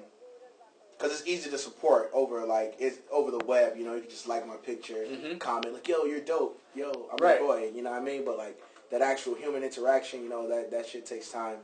cause 0.98 1.12
it's 1.12 1.28
easy 1.28 1.50
to 1.50 1.58
support 1.58 2.10
over 2.14 2.46
like 2.46 2.76
it's 2.80 2.98
over 3.12 3.32
the 3.32 3.44
web. 3.46 3.78
You 3.78 3.86
know, 3.86 3.94
you 3.96 4.02
can 4.02 4.10
just 4.10 4.28
like 4.28 4.48
my 4.48 4.56
picture, 4.56 5.06
Mhm. 5.06 5.40
comment 5.40 5.74
like, 5.74 5.88
"Yo, 5.88 6.06
you're 6.06 6.20
dope. 6.22 6.62
Yo, 6.76 7.10
I'm 7.12 7.18
Right. 7.18 7.40
your 7.40 7.48
boy." 7.48 7.72
You 7.74 7.82
know 7.84 7.92
what 7.92 8.02
I 8.02 8.04
mean? 8.04 8.24
But 8.26 8.38
like 8.38 8.62
that 8.92 9.02
actual 9.02 9.36
human 9.36 9.64
interaction, 9.64 10.24
you 10.24 10.30
know, 10.30 10.48
that 10.48 10.72
that 10.72 10.88
shit 10.88 11.06
takes 11.06 11.30
time, 11.32 11.60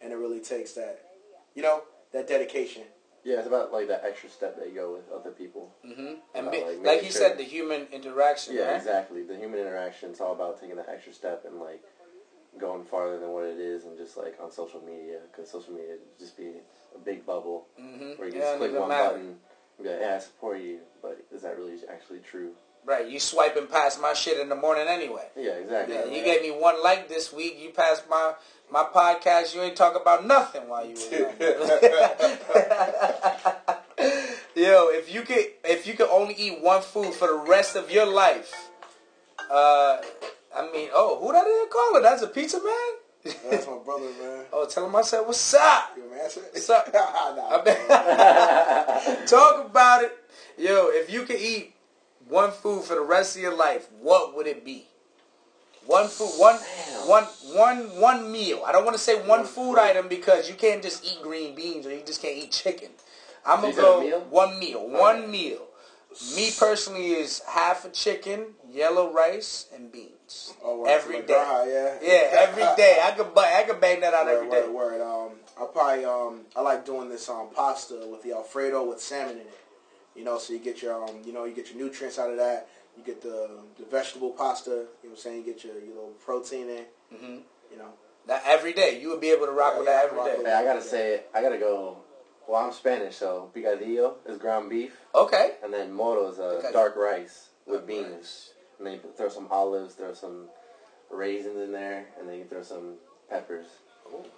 and 0.00 0.12
it 0.12 0.16
really 0.16 0.40
takes 0.40 0.72
that, 0.74 1.04
you 1.54 1.62
know, 1.62 1.82
that 2.12 2.26
dedication. 2.28 2.84
Yeah, 3.24 3.38
it's 3.38 3.46
about 3.46 3.72
like 3.72 3.88
that 3.88 4.04
extra 4.04 4.28
step 4.30 4.56
that 4.58 4.68
you 4.68 4.74
go 4.74 4.92
with 4.94 5.10
other 5.12 5.30
people. 5.30 5.72
hmm 5.84 6.14
And 6.34 6.50
be, 6.50 6.60
like, 6.62 6.78
like, 6.84 7.00
he 7.02 7.10
sure- 7.10 7.20
said, 7.28 7.38
the 7.38 7.42
human 7.44 7.86
interaction. 7.92 8.54
Yeah, 8.54 8.68
right? 8.68 8.76
exactly. 8.76 9.22
The 9.22 9.36
human 9.36 9.58
interaction 9.60 10.10
is 10.10 10.20
all 10.20 10.32
about 10.32 10.60
taking 10.60 10.76
that 10.76 10.88
extra 10.88 11.12
step 11.12 11.44
and 11.44 11.60
like 11.60 11.82
going 12.58 12.84
farther 12.84 13.18
than 13.18 13.30
what 13.30 13.44
it 13.44 13.58
is, 13.58 13.84
and 13.84 13.96
just 13.96 14.16
like 14.16 14.36
on 14.42 14.50
social 14.50 14.80
media, 14.80 15.18
because 15.30 15.50
social 15.50 15.72
media 15.74 15.94
just 16.18 16.36
be 16.36 16.52
a 16.94 16.98
big 16.98 17.24
bubble 17.26 17.66
hmm 17.76 18.12
where 18.16 18.26
you 18.28 18.32
can 18.32 18.40
Yeah, 18.40 18.46
just 18.46 18.58
click 18.58 18.72
one 18.74 18.88
matter. 18.88 19.10
button 19.10 19.36
and 19.78 19.84
be 19.84 19.90
like, 19.90 20.00
"Yeah, 20.00 20.16
I 20.16 20.18
support 20.18 20.60
you," 20.60 20.80
but 21.02 21.18
is 21.30 21.42
that 21.42 21.56
really 21.58 21.76
actually 21.88 22.20
true? 22.20 22.54
Right, 22.84 23.06
you 23.06 23.20
swiping 23.20 23.66
past 23.66 24.00
my 24.00 24.14
shit 24.14 24.40
in 24.40 24.48
the 24.48 24.54
morning 24.54 24.86
anyway. 24.88 25.26
Yeah, 25.36 25.52
exactly. 25.52 25.94
Yeah, 25.94 26.06
you 26.06 26.24
gave 26.24 26.42
me 26.42 26.50
one 26.50 26.82
like 26.82 27.08
this 27.08 27.32
week. 27.32 27.58
You 27.60 27.70
passed 27.70 28.08
my 28.08 28.32
my 28.70 28.84
podcast. 28.84 29.54
You 29.54 29.62
ain't 29.62 29.76
talk 29.76 30.00
about 30.00 30.26
nothing 30.26 30.68
while 30.68 30.86
you 30.86 30.94
were. 30.94 31.32
Yo, 34.54 34.88
if 34.88 35.12
you 35.12 35.22
could 35.22 35.44
if 35.64 35.86
you 35.86 35.94
could 35.94 36.08
only 36.08 36.34
eat 36.34 36.62
one 36.62 36.82
food 36.82 37.12
for 37.12 37.28
the 37.28 37.34
rest 37.34 37.76
of 37.76 37.90
your 37.90 38.06
life, 38.06 38.70
uh, 39.50 39.98
I 40.56 40.70
mean, 40.72 40.88
oh, 40.94 41.18
who 41.20 41.32
that 41.32 41.46
is 41.46 41.68
calling? 41.70 42.02
That's 42.02 42.22
a 42.22 42.28
pizza 42.28 42.58
man. 42.62 43.34
That's 43.50 43.66
my 43.66 43.78
brother, 43.84 44.06
man. 44.20 44.44
oh, 44.52 44.66
tell 44.66 44.86
him 44.86 44.96
I 44.96 45.02
said 45.02 45.20
what's 45.22 45.54
up. 45.54 45.90
You 45.96 46.02
want 46.02 46.12
me 46.12 46.18
to 46.18 46.24
answer 46.24 46.40
it? 46.40 46.50
What's 46.52 46.70
up? 46.70 46.88
nah, 46.94 47.66
I 47.66 49.24
Talk 49.26 49.66
about 49.66 50.04
it. 50.04 50.16
Yo, 50.56 50.88
if 50.88 51.12
you 51.12 51.22
could 51.22 51.40
eat 51.40 51.74
one 52.26 52.50
food 52.50 52.84
for 52.84 52.94
the 52.94 53.00
rest 53.00 53.36
of 53.36 53.42
your 53.42 53.54
life, 53.54 53.88
what 54.00 54.34
would 54.36 54.46
it 54.46 54.64
be? 54.64 54.86
One 55.86 56.08
food, 56.08 56.32
one, 56.38 56.56
one, 57.06 57.24
one, 57.54 58.00
one 58.00 58.30
meal. 58.32 58.62
I 58.66 58.72
don't 58.72 58.84
want 58.84 58.96
to 58.96 59.02
say 59.02 59.14
one 59.26 59.44
food 59.44 59.78
item 59.78 60.08
because 60.08 60.48
you 60.48 60.54
can't 60.54 60.82
just 60.82 61.04
eat 61.04 61.22
green 61.22 61.54
beans 61.54 61.86
or 61.86 61.94
you 61.94 62.02
just 62.04 62.20
can't 62.20 62.36
eat 62.36 62.52
chicken. 62.52 62.90
I'm 63.46 63.62
gonna 63.62 63.74
go 63.74 64.00
meal? 64.00 64.20
one 64.28 64.58
meal. 64.58 64.86
One 64.86 65.16
Okay. 65.22 65.26
meal. 65.30 65.62
Me 66.36 66.50
personally 66.58 67.12
is 67.12 67.40
half 67.46 67.84
a 67.84 67.90
chicken, 67.90 68.54
yellow 68.68 69.12
rice, 69.12 69.66
and 69.74 69.90
beans 69.92 70.54
Oh, 70.62 70.84
every 70.84 71.20
day. 71.20 71.32
Yeah. 71.32 71.98
Yeah, 72.02 72.40
every 72.42 72.62
day. 72.76 73.00
I 73.02 73.12
could, 73.12 73.26
I 73.36 73.62
could 73.62 73.80
bang 73.80 74.00
that 74.00 74.14
out 74.14 74.26
Word, 74.26 74.34
every 74.34 74.50
day. 74.50 74.60
word, 74.68 74.72
word. 74.72 75.00
Um, 75.00 75.30
I 75.60 75.66
probably 75.66 76.04
um, 76.04 76.40
I 76.56 76.60
like 76.60 76.84
doing 76.84 77.08
this 77.08 77.28
um 77.28 77.48
pasta 77.54 78.06
with 78.10 78.22
the 78.22 78.32
Alfredo 78.32 78.84
with 78.84 79.00
salmon 79.00 79.36
in 79.36 79.40
it. 79.40 79.54
You 80.18 80.24
know, 80.24 80.36
so 80.38 80.52
you 80.52 80.58
get 80.58 80.82
your 80.82 80.94
um, 81.04 81.16
you 81.24 81.32
know, 81.32 81.44
you 81.44 81.54
get 81.54 81.70
your 81.72 81.80
nutrients 81.82 82.18
out 82.18 82.30
of 82.30 82.36
that. 82.38 82.68
You 82.96 83.04
get 83.04 83.22
the 83.22 83.50
the 83.78 83.84
vegetable 83.86 84.30
pasta. 84.30 84.70
You 84.70 84.76
know 84.76 84.84
what 85.02 85.10
I'm 85.12 85.16
saying? 85.16 85.36
You 85.46 85.52
get 85.52 85.62
your, 85.64 85.74
your 85.74 85.94
little 85.94 86.14
protein 86.24 86.68
in. 86.68 86.84
hmm 87.16 87.36
You 87.70 87.78
know. 87.78 87.90
That 88.26 88.42
every 88.46 88.72
day, 88.72 89.00
you 89.00 89.08
would 89.10 89.20
be 89.20 89.30
able 89.30 89.46
to 89.46 89.52
rock 89.52 89.74
Yeah, 89.74 89.78
with 89.78 89.88
yeah, 89.88 89.94
that 89.94 90.04
every 90.06 90.18
day. 90.18 90.30
every 90.30 90.30
rock 90.30 90.36
day. 90.36 90.42
with 90.42 90.46
Hey, 90.46 90.54
I 90.54 90.64
gotta 90.64 90.82
say, 90.82 91.22
I 91.34 91.40
gotta 91.42 91.56
go. 91.58 91.98
Well, 92.48 92.64
I'm 92.64 92.72
Spanish, 92.72 93.16
so 93.16 93.50
picadillo 93.54 94.14
is 94.26 94.38
ground 94.38 94.70
beef, 94.70 94.92
Okay. 95.14 95.52
and 95.62 95.72
then 95.72 95.92
moro 95.92 96.28
is 96.32 96.38
uh, 96.38 96.60
Picadillo. 96.64 96.72
dark 96.72 96.96
rice 96.96 97.48
with 97.66 97.76
Dark 97.80 97.86
beans. 97.86 98.12
rice. 98.16 98.50
And 98.78 98.86
then 98.86 98.92
you 98.94 99.00
throw 99.16 99.28
some 99.28 99.46
olives, 99.50 99.94
throw 99.94 100.14
some 100.14 100.48
raisins 101.10 101.58
in 101.58 101.72
there, 101.72 102.06
and 102.18 102.28
then 102.28 102.38
you 102.38 102.44
throw 102.44 102.62
some 102.62 102.94
peppers. 103.30 103.66
All 104.06 104.18
right, 104.18 104.26
all 104.26 104.30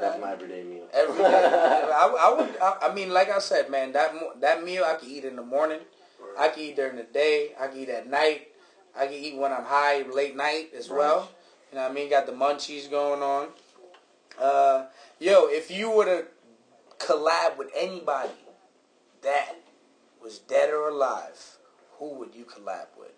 That's 0.00 0.20
my 0.20 0.32
everyday 0.32 0.64
meal. 0.64 0.86
Every 0.92 1.22
day. 1.22 1.24
I, 1.24 2.16
I 2.20 2.34
would. 2.36 2.56
I, 2.60 2.90
I 2.90 2.94
mean, 2.94 3.10
like 3.10 3.30
I 3.30 3.38
said, 3.38 3.70
man, 3.70 3.92
that 3.92 4.12
that 4.40 4.64
meal 4.64 4.84
I 4.84 4.94
could 4.94 5.08
eat 5.08 5.24
in 5.24 5.36
the 5.36 5.42
morning. 5.42 5.80
I 6.38 6.48
could 6.48 6.62
eat 6.62 6.76
during 6.76 6.96
the 6.96 7.04
day. 7.04 7.50
I 7.60 7.68
could 7.68 7.78
eat 7.78 7.88
at 7.88 8.08
night. 8.08 8.48
I 8.96 9.06
could 9.06 9.16
eat 9.16 9.36
when 9.36 9.52
I'm 9.52 9.64
high, 9.64 10.02
late 10.02 10.36
night 10.36 10.70
as 10.76 10.88
well. 10.88 11.30
You 11.70 11.76
know 11.76 11.82
what 11.82 11.90
I 11.90 11.94
mean? 11.94 12.10
Got 12.10 12.26
the 12.26 12.32
munchies 12.32 12.90
going 12.90 13.22
on. 13.22 13.48
Uh, 14.40 14.86
yo, 15.18 15.46
if 15.46 15.70
you 15.70 15.90
were 15.90 16.04
to 16.04 16.24
collab 16.98 17.56
with 17.56 17.70
anybody 17.76 18.30
that 19.22 19.54
was 20.22 20.38
dead 20.38 20.70
or 20.70 20.88
alive, 20.88 21.58
who 21.98 22.14
would 22.14 22.34
you 22.34 22.44
collab 22.44 22.86
with? 22.98 23.12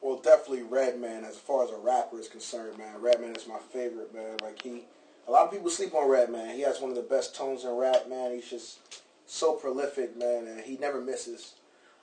Well, 0.00 0.16
definitely 0.18 0.62
Redman. 0.62 1.24
As 1.24 1.36
far 1.36 1.64
as 1.64 1.70
a 1.70 1.76
rapper 1.76 2.18
is 2.18 2.28
concerned, 2.28 2.78
man, 2.78 3.00
Redman 3.00 3.36
is 3.36 3.46
my 3.46 3.58
favorite, 3.72 4.14
man. 4.14 4.36
Like 4.42 4.62
he, 4.62 4.84
a 5.28 5.30
lot 5.30 5.44
of 5.46 5.52
people 5.52 5.68
sleep 5.70 5.94
on 5.94 6.08
Redman. 6.08 6.56
He 6.56 6.62
has 6.62 6.80
one 6.80 6.90
of 6.90 6.96
the 6.96 7.02
best 7.02 7.34
tones 7.36 7.64
in 7.64 7.70
rap, 7.70 8.08
man. 8.08 8.32
He's 8.34 8.48
just 8.48 8.78
so 9.26 9.52
prolific, 9.52 10.16
man, 10.16 10.46
and 10.46 10.60
he 10.60 10.76
never 10.78 11.00
misses. 11.00 11.54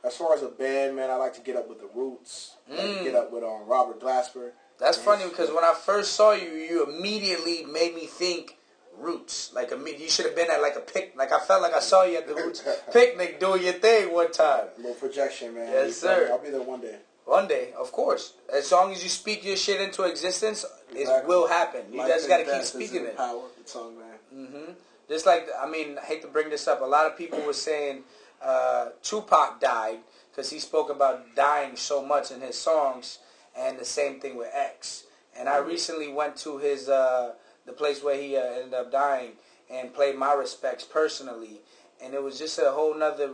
As 0.04 0.16
far 0.16 0.36
as 0.36 0.44
a 0.44 0.48
band, 0.50 0.96
man, 0.96 1.10
I 1.10 1.16
like 1.16 1.34
to 1.34 1.42
get 1.42 1.56
up 1.56 1.68
with 1.68 1.80
the 1.80 1.90
Roots. 1.96 2.56
I 2.70 2.76
like 2.76 2.82
to 2.84 2.88
Mm. 3.00 3.04
get 3.04 3.16
up 3.16 3.32
with 3.32 3.44
um, 3.44 3.66
Robert 3.66 4.00
Glasper. 4.00 4.52
That's 4.78 4.98
funny 4.98 5.24
because 5.28 5.50
when 5.50 5.64
I 5.64 5.74
first 5.74 6.14
saw 6.14 6.34
you, 6.34 6.50
you 6.52 6.86
immediately 6.86 7.64
made 7.64 7.96
me 7.96 8.06
think 8.06 8.58
Roots. 8.98 9.52
Like 9.54 9.72
imme- 9.72 10.00
you 10.00 10.08
should 10.10 10.26
have 10.28 10.36
been 10.36 10.52
at 10.52 10.62
like 10.62 10.76
a 10.76 10.80
pic. 10.82 11.14
Like 11.18 11.32
I 11.34 11.40
felt 11.40 11.62
like 11.64 11.74
I 11.74 11.80
saw 11.80 12.04
you 12.04 12.18
at 12.18 12.28
the 12.28 12.36
Roots 12.36 12.64
picnic 12.94 13.40
doing 13.40 13.64
your 13.64 13.74
thing 13.74 14.14
one 14.14 14.32
time. 14.32 14.66
A 14.78 14.82
little 14.82 14.94
projection, 14.96 15.56
man. 15.56 15.72
Yes, 15.72 15.88
You 15.88 15.94
feel 15.94 16.20
me? 16.20 16.26
sir. 16.28 16.30
I'll 16.32 16.40
be 16.40 16.50
there 16.52 16.62
one 16.62 16.82
day. 16.82 16.98
One 17.26 17.48
day, 17.48 17.74
of 17.78 17.92
course. 17.92 18.34
As 18.54 18.72
long 18.72 18.92
as 18.92 19.04
you 19.04 19.10
speak 19.10 19.44
your 19.44 19.58
shit 19.58 19.82
into 19.82 20.04
existence, 20.04 20.64
it 20.92 21.28
will 21.28 21.48
happen. 21.48 21.82
You 21.92 22.00
Life 22.00 22.10
just 22.10 22.30
got 22.30 22.38
to 22.38 22.46
keep 22.46 22.62
speaking 22.62 23.06
it. 23.06 23.18
Power 23.18 23.46
of 23.46 23.52
the 23.58 23.64
tongue, 23.64 23.98
man. 23.98 24.16
Mm-hmm. 24.34 24.72
Just 25.10 25.26
like 25.26 25.48
I 25.60 25.70
mean, 25.70 25.98
I 25.98 26.06
hate 26.06 26.22
to 26.22 26.28
bring 26.28 26.50
this 26.50 26.68
up. 26.68 26.82
A 26.82 26.86
lot 26.86 27.08
of 27.08 27.18
people 27.18 27.42
were 27.42 27.54
saying 27.54 28.04
uh, 28.44 28.90
Tupac 29.02 29.60
died 29.60 30.00
because 30.32 30.52
he 30.52 30.60
spoke 30.60 30.90
about 30.90 31.36
dying 31.36 31.76
so 31.76 32.06
much 32.06 32.32
in 32.32 32.42
his 32.42 32.58
songs, 32.58 33.20
and 33.58 33.80
the 33.80 33.86
same 33.86 34.20
thing 34.20 34.38
with 34.38 34.50
X. 34.54 35.06
And 35.38 35.50
I 35.50 35.58
recently 35.58 36.12
went 36.12 36.38
to 36.38 36.60
his 36.60 36.90
uh, 36.90 37.34
the 37.66 37.74
place 37.74 38.04
where 38.04 38.20
he 38.20 38.38
uh, 38.38 38.42
ended 38.42 38.74
up 38.74 38.92
dying 38.92 39.32
and 39.70 39.94
played 39.94 40.16
my 40.16 40.34
respects 40.34 40.84
personally, 40.84 41.62
and 42.04 42.14
it 42.14 42.22
was 42.22 42.38
just 42.38 42.60
a 42.60 42.72
whole 42.72 42.96
nother 42.96 43.32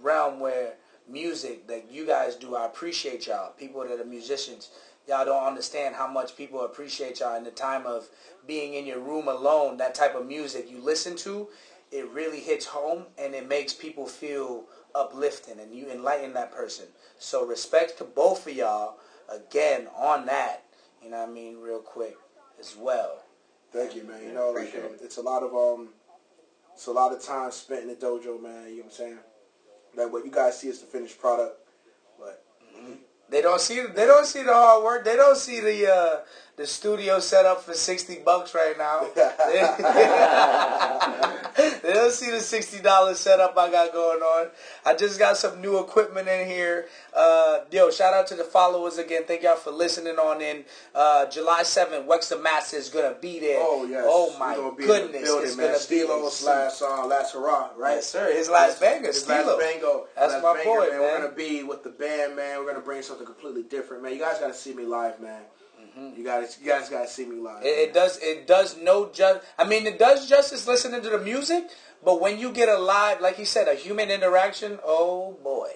realm 0.00 0.40
where 0.40 0.74
music 1.08 1.66
that 1.68 1.90
you 1.90 2.06
guys 2.06 2.36
do. 2.36 2.56
I 2.56 2.66
appreciate 2.66 3.26
y'all, 3.26 3.52
people 3.52 3.82
that 3.82 4.00
are 4.00 4.04
musicians. 4.04 4.70
Y'all 5.08 5.24
don't 5.24 5.46
understand 5.46 5.96
how 5.96 6.06
much 6.06 6.36
people 6.36 6.64
appreciate 6.64 7.20
y'all 7.20 7.36
in 7.36 7.44
the 7.44 7.50
time 7.50 7.86
of 7.86 8.08
being 8.46 8.74
in 8.74 8.86
your 8.86 9.00
room 9.00 9.28
alone. 9.28 9.76
That 9.78 9.94
type 9.94 10.14
of 10.14 10.26
music 10.26 10.70
you 10.70 10.78
listen 10.78 11.16
to, 11.18 11.48
it 11.90 12.08
really 12.10 12.40
hits 12.40 12.66
home 12.66 13.04
and 13.18 13.34
it 13.34 13.48
makes 13.48 13.72
people 13.72 14.06
feel 14.06 14.64
uplifting 14.94 15.58
and 15.58 15.74
you 15.74 15.90
enlighten 15.90 16.32
that 16.34 16.52
person. 16.52 16.86
So 17.18 17.44
respect 17.44 17.98
to 17.98 18.04
both 18.04 18.46
of 18.46 18.54
y'all 18.54 18.98
again 19.28 19.88
on 19.96 20.26
that. 20.26 20.64
You 21.02 21.10
know 21.10 21.18
what 21.18 21.28
I 21.28 21.32
mean, 21.32 21.58
real 21.60 21.80
quick 21.80 22.16
as 22.60 22.76
well. 22.76 23.24
Thank 23.72 23.96
you, 23.96 24.04
man. 24.04 24.22
You 24.22 24.32
know, 24.34 24.50
like 24.50 24.74
um, 24.76 24.96
it's 25.02 25.16
a 25.16 25.22
lot 25.22 25.42
of 25.42 25.54
um, 25.54 25.88
it's 26.74 26.86
a 26.86 26.92
lot 26.92 27.12
of 27.12 27.22
time 27.22 27.50
spent 27.50 27.82
in 27.82 27.88
the 27.88 27.94
dojo, 27.94 28.40
man. 28.40 28.68
You 28.68 28.76
know 28.76 28.76
what 28.76 28.84
I'm 28.84 28.90
saying? 28.90 29.18
Like 29.94 30.12
what 30.12 30.24
you 30.24 30.30
guys 30.30 30.58
see 30.58 30.68
is 30.68 30.80
the 30.80 30.86
finished 30.86 31.20
product, 31.20 31.58
but 32.18 32.42
They 33.28 33.42
don't 33.42 33.60
see 33.60 33.80
they 33.82 34.06
don't 34.06 34.26
see 34.26 34.42
the 34.42 34.52
hard 34.52 34.84
work. 34.84 35.04
They 35.04 35.16
don't 35.16 35.36
see 35.36 35.60
the 35.60 35.92
uh, 35.92 36.20
the 36.56 36.66
studio 36.66 37.20
set 37.20 37.44
up 37.46 37.62
for 37.62 37.74
sixty 37.74 38.16
bucks 38.16 38.54
right 38.54 38.76
now. 38.78 39.06
they 41.82 41.92
don't 41.92 42.12
see 42.12 42.30
the 42.30 42.40
sixty 42.40 42.80
dollars 42.80 43.18
setup 43.18 43.56
I 43.56 43.70
got 43.70 43.92
going 43.92 44.20
on. 44.20 44.48
I 44.84 44.94
just 44.94 45.18
got 45.18 45.36
some 45.36 45.60
new 45.60 45.78
equipment 45.78 46.28
in 46.28 46.46
here. 46.46 46.86
Uh, 47.14 47.58
yo, 47.70 47.90
shout 47.90 48.14
out 48.14 48.26
to 48.28 48.34
the 48.34 48.44
followers 48.44 48.98
again. 48.98 49.22
Thank 49.26 49.42
y'all 49.42 49.56
for 49.56 49.70
listening 49.70 50.16
on 50.16 50.40
in. 50.40 50.64
Uh, 50.94 51.26
July 51.26 51.62
seventh, 51.62 52.06
Wex 52.08 52.28
the 52.28 52.38
Master 52.38 52.76
is 52.76 52.88
gonna 52.88 53.14
be 53.20 53.38
there. 53.40 53.58
oh 53.60 53.84
yes, 53.84 54.04
Oh 54.06 54.36
my 54.38 54.54
goodness, 54.54 55.22
building, 55.22 55.46
it's 55.48 55.56
man. 55.56 55.66
gonna 55.66 55.78
be 55.78 56.00
Stilo's 56.04 56.42
last 56.44 56.82
uh, 56.82 57.06
last 57.06 57.34
hurrah, 57.34 57.70
right? 57.76 57.96
Yes, 57.96 58.08
sir. 58.08 58.32
His 58.32 58.48
last 58.48 58.80
banger, 58.80 59.08
His 59.08 59.22
Stilo. 59.22 59.56
last 59.56 59.60
bango. 59.60 60.06
That's 60.16 60.32
last 60.34 60.42
my 60.42 60.54
banger, 60.54 60.64
boy, 60.64 60.86
man. 60.90 61.00
We're 61.00 61.18
gonna 61.22 61.34
be 61.34 61.62
with 61.62 61.82
the 61.84 61.90
band, 61.90 62.36
man. 62.36 62.58
We're 62.58 62.66
gonna 62.72 62.84
bring 62.84 63.02
something 63.02 63.26
completely 63.26 63.62
different, 63.64 64.02
man. 64.02 64.12
You 64.12 64.18
guys 64.20 64.38
gotta 64.38 64.54
see 64.54 64.74
me 64.74 64.84
live, 64.84 65.20
man. 65.20 65.42
You 66.16 66.24
guys, 66.24 66.58
you 66.60 66.68
guys 66.68 66.88
gotta 66.88 67.08
see 67.08 67.24
me 67.26 67.36
live. 67.36 67.56
Mm-hmm. 67.58 67.66
It, 67.66 67.88
it 67.88 67.94
does 67.94 68.18
it 68.22 68.46
does 68.46 68.76
no 68.78 69.10
just 69.12 69.40
I 69.58 69.64
mean 69.66 69.86
it 69.86 69.98
does 69.98 70.28
justice 70.28 70.66
listening 70.66 71.02
to 71.02 71.10
the 71.10 71.18
music, 71.18 71.64
but 72.04 72.20
when 72.20 72.38
you 72.38 72.52
get 72.52 72.68
a 72.68 72.78
live, 72.78 73.20
like 73.20 73.36
he 73.36 73.44
said, 73.44 73.68
a 73.68 73.74
human 73.74 74.10
interaction, 74.10 74.78
oh 74.84 75.32
boy. 75.42 75.70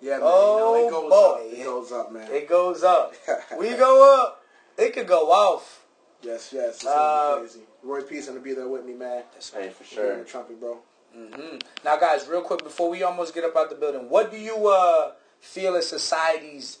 yeah, 0.00 0.12
man. 0.18 0.20
Oh, 0.22 0.74
you 0.76 0.82
know, 0.82 0.86
it 0.86 0.90
goes 0.90 1.10
boy. 1.10 1.16
up. 1.16 1.40
It 1.60 1.64
goes 1.64 1.92
up, 1.92 2.12
man. 2.12 2.32
It 2.32 2.48
goes 2.48 2.82
up. 2.84 3.14
we 3.58 3.70
go 3.74 4.22
up. 4.22 4.42
It 4.78 4.92
could 4.94 5.06
go 5.06 5.30
off. 5.30 5.84
yes, 6.22 6.50
yes. 6.52 6.76
It's 6.76 6.86
Uh, 6.86 7.38
crazy. 7.40 7.60
Roy 7.82 8.02
P's 8.02 8.26
gonna 8.28 8.40
be 8.40 8.54
there 8.54 8.68
with 8.68 8.84
me, 8.84 8.94
man. 8.94 9.24
that's 9.32 9.50
Hey, 9.50 9.70
for 9.70 9.84
Sure. 9.84 10.16
The 10.18 10.24
trumpet, 10.24 10.60
bro. 10.60 10.78
hmm 11.14 11.56
Now 11.84 11.96
guys, 11.96 12.26
real 12.28 12.42
quick 12.42 12.62
before 12.62 12.88
we 12.90 13.02
almost 13.02 13.34
get 13.34 13.44
up 13.44 13.56
out 13.56 13.68
the 13.70 13.76
building, 13.76 14.08
what 14.10 14.30
do 14.30 14.36
you 14.38 14.68
uh, 14.68 15.12
feel 15.40 15.74
is 15.74 15.88
society's 15.88 16.78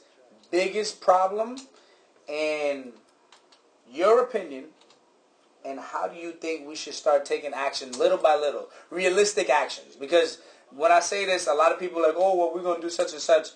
biggest 0.50 1.00
problem 1.00 1.56
and 2.30 2.92
your 3.90 4.22
opinion 4.22 4.66
and 5.64 5.78
how 5.78 6.08
do 6.08 6.16
you 6.16 6.32
think 6.32 6.66
we 6.66 6.74
should 6.74 6.94
start 6.94 7.24
taking 7.24 7.52
action 7.52 7.92
little 7.92 8.16
by 8.16 8.36
little? 8.36 8.68
Realistic 8.90 9.50
actions. 9.50 9.96
Because 9.96 10.38
when 10.72 10.92
i 10.92 11.00
say 11.00 11.26
this 11.26 11.48
a 11.48 11.54
lot 11.54 11.72
of 11.72 11.80
people 11.80 11.98
are 11.98 12.06
like 12.06 12.16
oh 12.16 12.36
well 12.36 12.52
we're 12.54 12.62
going 12.62 12.80
to 12.80 12.86
do 12.86 12.90
such 12.90 13.12
and 13.12 13.20
such. 13.20 13.48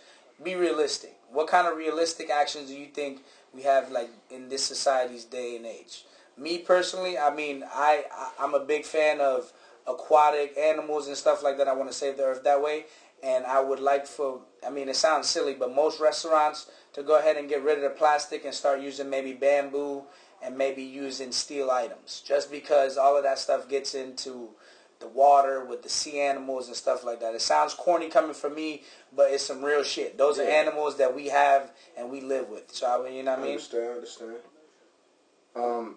Be 0.42 0.56
realistic. 0.56 1.16
What 1.30 1.46
kind 1.46 1.68
of 1.68 1.76
realistic 1.76 2.28
actions 2.28 2.68
do 2.68 2.74
you 2.76 2.86
think 2.86 3.22
we 3.54 3.62
have 3.62 3.90
like 3.92 4.10
in 4.30 4.48
this 4.48 4.64
society's 4.64 5.24
day 5.24 5.56
and 5.56 5.64
age? 5.64 6.04
Me 6.36 6.58
personally 6.58 7.16
i 7.16 7.32
mean 7.34 7.64
i, 7.72 8.04
I 8.12 8.30
i'm 8.40 8.54
a 8.54 8.64
big 8.64 8.84
fan 8.84 9.20
of 9.20 9.52
aquatic 9.86 10.56
animals 10.58 11.06
and 11.08 11.16
stuff 11.16 11.42
like 11.42 11.58
that. 11.58 11.68
I 11.68 11.74
want 11.74 11.90
to 11.90 11.96
save 11.96 12.16
the 12.16 12.24
earth 12.24 12.42
that 12.44 12.60
way. 12.62 12.86
And 13.22 13.46
i 13.46 13.60
would 13.60 13.80
like 13.80 14.06
for 14.06 14.40
i 14.66 14.70
mean 14.70 14.88
it 14.88 14.96
sounds 14.96 15.28
silly 15.28 15.54
but 15.54 15.74
most 15.74 16.00
restaurants 16.00 16.66
to 16.94 17.02
go 17.02 17.18
ahead 17.18 17.36
and 17.36 17.48
get 17.48 17.62
rid 17.62 17.76
of 17.76 17.82
the 17.82 17.90
plastic 17.90 18.44
and 18.44 18.54
start 18.54 18.80
using 18.80 19.10
maybe 19.10 19.32
bamboo 19.32 20.02
and 20.42 20.56
maybe 20.56 20.82
using 20.82 21.32
steel 21.32 21.70
items 21.70 22.22
just 22.26 22.50
because 22.50 22.96
all 22.96 23.16
of 23.16 23.24
that 23.24 23.38
stuff 23.38 23.68
gets 23.68 23.94
into 23.94 24.50
the 25.00 25.08
water 25.08 25.64
with 25.64 25.82
the 25.82 25.88
sea 25.88 26.20
animals 26.20 26.68
and 26.68 26.76
stuff 26.76 27.04
like 27.04 27.20
that. 27.20 27.34
It 27.34 27.42
sounds 27.42 27.74
corny 27.74 28.08
coming 28.08 28.32
from 28.32 28.54
me, 28.54 28.82
but 29.14 29.32
it's 29.32 29.44
some 29.44 29.62
real 29.62 29.82
shit. 29.82 30.16
Those 30.16 30.38
are 30.38 30.44
animals 30.44 30.96
that 30.98 31.14
we 31.14 31.28
have 31.28 31.72
and 31.96 32.10
we 32.10 32.20
live 32.20 32.48
with. 32.48 32.72
So 32.72 32.86
I 32.86 33.04
mean, 33.04 33.14
you 33.16 33.22
know 33.24 33.32
what 33.32 33.40
I 33.40 33.42
mean? 33.42 33.50
understand, 33.52 33.94
understand. 33.94 34.36
Um, 35.56 35.96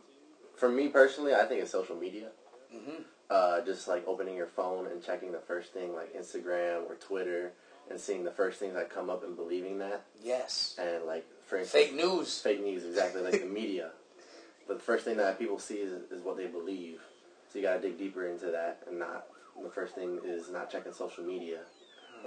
for 0.55 0.69
me 0.69 0.87
personally, 0.87 1.35
I 1.35 1.45
think 1.45 1.61
it's 1.61 1.71
social 1.71 1.95
media. 1.95 2.29
Mhm. 2.73 3.03
Uh, 3.29 3.61
just 3.61 3.87
like 3.87 4.07
opening 4.07 4.35
your 4.35 4.47
phone 4.47 4.87
and 4.87 5.03
checking 5.03 5.31
the 5.31 5.39
first 5.39 5.73
thing, 5.73 5.93
like 5.93 6.15
Instagram 6.15 6.89
or 6.89 6.95
Twitter, 6.95 7.51
and 7.89 7.99
seeing 7.99 8.23
the 8.23 8.31
first 8.31 8.59
things 8.59 8.73
that 8.73 8.89
come 8.89 9.09
up 9.09 9.23
and 9.23 9.35
believing 9.35 9.79
that. 9.79 10.05
Yes. 10.23 10.75
And 10.79 11.05
like, 11.05 11.25
for 11.45 11.57
instance, 11.57 11.85
Fake 11.85 11.95
news. 11.95 12.39
fake 12.39 12.63
news, 12.63 12.85
exactly 12.85 13.21
like 13.21 13.39
the 13.39 13.45
media. 13.45 13.91
But 14.67 14.77
the 14.77 14.83
first 14.83 15.05
thing 15.05 15.17
that 15.17 15.39
people 15.39 15.59
see 15.59 15.75
is, 15.75 15.93
is 16.11 16.21
what 16.23 16.37
they 16.37 16.47
believe. 16.47 16.99
So 17.51 17.59
you 17.59 17.65
gotta 17.65 17.79
dig 17.79 17.97
deeper 17.97 18.27
into 18.27 18.47
that, 18.47 18.83
and 18.87 18.99
not 18.99 19.27
the 19.61 19.69
first 19.69 19.95
thing 19.95 20.19
is 20.25 20.49
not 20.51 20.69
checking 20.69 20.93
social 20.93 21.23
media, 21.23 21.59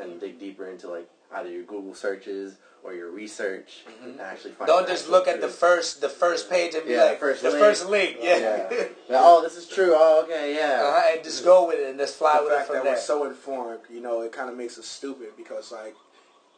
and 0.01 0.13
hmm. 0.13 0.19
dig 0.19 0.39
deeper 0.39 0.69
into 0.69 0.89
like 0.89 1.09
either 1.33 1.51
your 1.51 1.65
Google 1.65 1.95
searches 1.95 2.57
or 2.83 2.95
your 2.95 3.11
research 3.11 3.85
and 4.03 4.21
actually 4.21 4.53
find. 4.53 4.69
Mm-hmm. 4.71 4.79
Don't 4.79 4.89
just 4.89 5.09
look 5.11 5.29
at 5.29 5.41
the 5.41 5.49
first 5.49 6.01
the 6.01 6.09
first 6.09 6.49
page 6.51 6.75
and 6.75 6.85
be 6.87 6.93
Yeah, 6.93 7.05
like 7.05 7.21
first 7.21 7.43
the 7.43 7.51
link. 7.51 7.61
first 7.61 7.89
link, 7.89 8.17
yeah. 8.23 8.39
Yeah. 8.39 8.85
Oh, 9.13 9.43
this 9.43 9.57
is 9.57 9.67
true. 9.69 9.93
Oh, 9.95 10.23
okay, 10.25 10.55
yeah. 10.55 10.83
Uh-huh, 10.85 11.11
and 11.15 11.25
just 11.25 11.45
go 11.45 11.67
with 11.67 11.79
it 11.81 11.91
and 11.91 11.99
just 11.99 12.17
fly 12.17 12.39
the 12.39 12.45
with 12.45 12.53
it 12.53 12.67
from 12.67 12.77
that 12.77 12.85
there. 12.85 12.93
we're 12.95 12.99
so 13.01 13.25
informed, 13.27 13.81
you 13.91 14.01
know, 14.01 14.23
it 14.23 14.31
kind 14.33 14.49
of 14.49 14.57
makes 14.57 14.79
us 14.79 14.87
stupid 14.87 15.31
because 15.37 15.73
like 15.73 15.95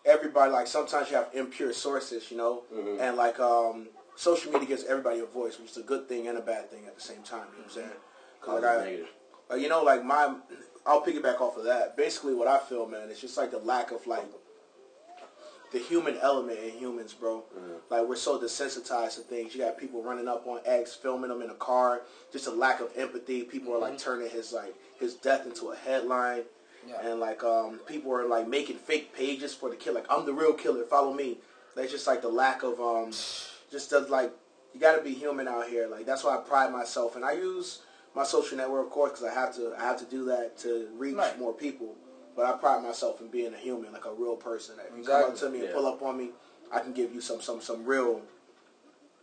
everybody, 0.05 0.50
like 0.52 0.67
sometimes 0.67 1.11
you 1.11 1.17
have 1.17 1.29
impure 1.33 1.73
sources, 1.73 2.31
you 2.31 2.37
know, 2.37 2.62
Mm-hmm. 2.75 3.00
and 3.00 3.17
like 3.17 3.38
um, 3.41 3.88
social 4.17 4.52
media 4.52 4.69
gives 4.69 4.85
everybody 4.85 5.21
a 5.21 5.26
voice, 5.26 5.59
which 5.59 5.71
is 5.71 5.76
a 5.79 5.83
good 5.83 6.09
thing 6.09 6.29
and 6.29 6.37
a 6.38 6.43
bad 6.43 6.71
thing 6.71 6.85
at 6.87 6.95
the 6.95 7.00
same 7.00 7.23
time. 7.23 7.47
You 7.52 7.59
know 7.59 7.64
what 7.64 7.67
I'm 7.67 7.71
saying? 7.71 7.88
'Cause, 8.41 8.61
Positive, 8.62 9.00
like, 9.00 9.09
I- 9.50 9.55
uh, 9.55 9.57
you 9.57 9.69
know, 9.69 9.83
like 9.83 10.05
my, 10.05 10.35
I'll 10.87 11.02
piggyback 11.05 11.41
off 11.41 11.57
of 11.57 11.64
that. 11.64 11.97
Basically, 11.97 12.35
what 12.35 12.49
I 12.49 12.59
feel, 12.59 12.87
man, 12.87 13.09
it's 13.11 13.21
just 13.21 13.37
like 13.37 13.50
the 13.50 13.59
lack 13.59 13.93
of 13.93 14.07
like 14.07 14.26
the 15.73 15.79
human 15.79 16.17
element 16.19 16.59
in 16.59 16.71
humans, 16.71 17.14
bro. 17.14 17.45
Like 17.91 18.07
we're 18.07 18.17
so 18.17 18.38
desensitized 18.38 19.14
to 19.17 19.21
things. 19.23 19.55
You 19.55 19.62
got 19.62 19.79
people 19.79 20.02
running 20.02 20.29
up 20.29 20.47
on 20.47 20.61
X, 20.64 20.95
filming 20.95 21.31
them 21.31 21.43
in 21.43 21.50
a 21.50 21.55
car. 21.55 22.02
Just 22.33 22.47
a 22.47 22.50
lack 22.50 22.81
of 22.81 22.91
empathy. 22.97 23.43
People 23.43 23.75
are 23.75 23.79
like 23.79 23.99
turning 23.99 24.29
his 24.31 24.52
like 24.52 24.75
his 25.00 25.14
death 25.14 25.47
into 25.47 25.71
a 25.71 25.76
headline. 25.76 26.43
Yeah. 26.87 27.07
And 27.11 27.21
like 27.21 27.43
um, 27.43 27.81
people 27.87 28.12
are 28.12 28.26
like 28.26 28.49
making 28.49 28.76
fake 28.76 29.14
pages 29.17 29.55
for 29.55 29.71
the 29.71 29.76
killer. 29.76 30.00
Like 30.00 30.11
I'm 30.11 30.26
the 30.26 30.33
real 30.33 30.52
killer. 30.52 30.85
Follow 30.85 31.14
me. 31.14 31.38
That's 31.75 31.91
just 31.91 32.07
like 32.07 32.21
the 32.21 32.29
lack 32.29 32.62
of 32.62 32.79
um, 32.81 33.11
just 33.71 33.91
the, 33.91 34.00
like 34.00 34.31
you 34.75 34.81
got 34.81 34.97
to 34.97 35.02
be 35.02 35.12
human 35.14 35.49
out 35.49 35.69
here. 35.69 35.88
Like 35.88 36.05
that's 36.07 36.23
why 36.25 36.37
I 36.37 36.41
pride 36.41 36.71
myself, 36.73 37.17
and 37.17 37.25
I 37.25 37.33
use 37.33 37.81
my 38.14 38.25
social 38.25 38.59
network, 38.59 38.87
of 38.87 38.91
course, 38.93 39.12
because 39.12 39.25
I 39.25 39.33
have 39.33 39.55
to. 39.57 39.75
I 39.79 39.85
have 39.85 39.99
to 40.00 40.05
do 40.05 40.26
that 40.26 40.59
to 40.59 40.88
reach 40.99 41.14
Right. 41.14 41.38
more 41.38 41.55
people. 41.55 41.95
But 42.34 42.46
I 42.46 42.52
pride 42.52 42.82
myself 42.82 43.20
in 43.20 43.28
being 43.28 43.52
a 43.54 43.58
human, 43.58 43.92
like 43.92 44.06
a 44.06 44.12
real 44.12 44.36
person. 44.36 44.76
If 44.90 44.96
you 44.96 45.04
come 45.04 45.30
up 45.30 45.36
to 45.36 45.50
me 45.50 45.60
and 45.66 45.74
pull 45.74 45.86
up 45.86 46.00
on 46.02 46.16
me, 46.16 46.30
I 46.72 46.80
can 46.80 46.92
give 46.92 47.14
you 47.14 47.20
some 47.20 47.40
some 47.40 47.60
some 47.60 47.84
real, 47.84 48.22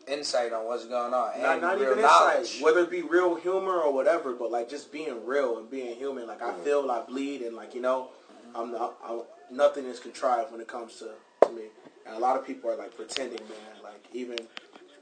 Insight 0.07 0.53
on 0.53 0.65
what's 0.65 0.85
going 0.85 1.13
on 1.13 1.33
and 1.33 1.43
not, 1.43 1.61
not 1.61 1.79
real 1.79 1.91
even 1.91 2.01
knowledge. 2.01 2.39
insight, 2.39 2.63
whether 2.63 2.79
it 2.81 2.89
be 2.89 3.03
real 3.03 3.35
humor 3.35 3.79
or 3.79 3.93
whatever, 3.93 4.33
but 4.33 4.49
like 4.49 4.67
just 4.67 4.91
being 4.91 5.23
real 5.23 5.59
and 5.59 5.69
being 5.69 5.95
human. 5.97 6.25
Like 6.25 6.39
Mm-hmm. 6.39 6.61
I 6.61 6.63
feel, 6.63 6.89
I 6.89 7.01
bleed, 7.01 7.41
and 7.43 7.55
like 7.55 7.75
you 7.75 7.81
know, 7.81 8.09
I'm 8.55 8.71
not. 8.71 8.95
I'm, 9.07 9.21
nothing 9.51 9.85
is 9.85 9.99
contrived 9.99 10.51
when 10.51 10.61
it 10.61 10.67
comes 10.67 10.95
to, 10.99 11.09
to 11.47 11.51
me. 11.53 11.63
And 12.07 12.15
a 12.15 12.19
lot 12.19 12.37
of 12.37 12.45
people 12.47 12.71
are 12.71 12.75
like 12.75 12.95
pretending, 12.95 13.39
man. 13.41 13.83
Like 13.83 14.03
even 14.13 14.37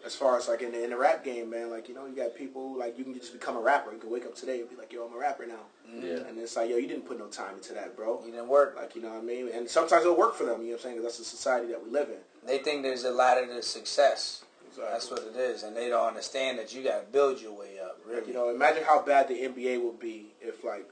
as 0.06 0.16
far 0.16 0.38
as 0.38 0.48
like 0.48 0.62
in 0.62 0.72
the, 0.72 0.84
in 0.84 0.90
the 0.92 0.98
rap 0.98 1.24
game, 1.24 1.50
man. 1.50 1.70
Like 1.70 1.90
you 1.90 1.96
know, 1.96 2.06
you 2.06 2.16
got 2.16 2.36
people 2.36 2.78
like 2.78 2.98
you 2.98 3.04
can 3.04 3.14
just 3.14 3.34
become 3.34 3.56
a 3.58 3.62
rapper. 3.62 3.92
You 3.92 4.00
can 4.00 4.10
wake 4.10 4.26
up 4.26 4.36
today 4.36 4.62
and 4.62 4.70
be 4.70 4.76
like, 4.76 4.92
yo, 4.94 5.06
I'm 5.06 5.14
a 5.14 5.18
rapper 5.18 5.46
now. 5.46 5.66
Yeah. 5.94 6.28
And 6.28 6.38
it's 6.38 6.56
like, 6.56 6.70
yo, 6.70 6.78
you 6.78 6.88
didn't 6.88 7.06
put 7.06 7.18
no 7.20 7.28
time 7.28 7.56
into 7.56 7.74
that, 7.74 7.96
bro. 7.96 8.22
You 8.26 8.32
didn't 8.32 8.48
work. 8.50 8.76
Like 8.78 8.96
you 8.96 9.02
know 9.02 9.10
what 9.10 9.20
I 9.20 9.22
mean? 9.22 9.50
And 9.54 9.70
sometimes 9.70 10.04
it'll 10.04 10.18
work 10.18 10.36
for 10.36 10.44
them. 10.46 10.62
You 10.62 10.68
know 10.68 10.72
what 10.74 10.80
I'm 10.80 10.84
saying? 10.84 10.96
'Cause 10.98 11.04
that's 11.04 11.18
the 11.20 11.24
society 11.26 11.68
that 11.72 11.84
we 11.84 11.90
live 11.90 12.10
in. 12.10 12.20
They 12.48 12.60
think 12.60 12.84
there's 12.84 13.04
a 13.04 13.12
ladder 13.12 13.46
to 13.48 13.62
success. 13.62 14.44
Exactly. 14.68 14.92
That's 14.92 15.10
what 15.12 15.24
it 15.36 15.40
is, 15.40 15.64
and 15.64 15.76
they 15.76 15.90
don't 15.90 16.08
understand 16.08 16.60
that 16.60 16.74
you 16.76 16.84
got 16.84 17.00
to 17.00 17.06
build 17.12 17.42
your 17.42 17.52
way 17.54 17.80
up. 17.84 18.00
Really, 18.06 18.20
Like, 18.20 18.28
you 18.28 18.34
know, 18.36 18.50
imagine 18.50 18.84
how 18.84 19.02
bad 19.02 19.28
the 19.28 19.34
NBA 19.34 19.82
would 19.84 20.00
be 20.00 20.34
if 20.40 20.64
like 20.64 20.88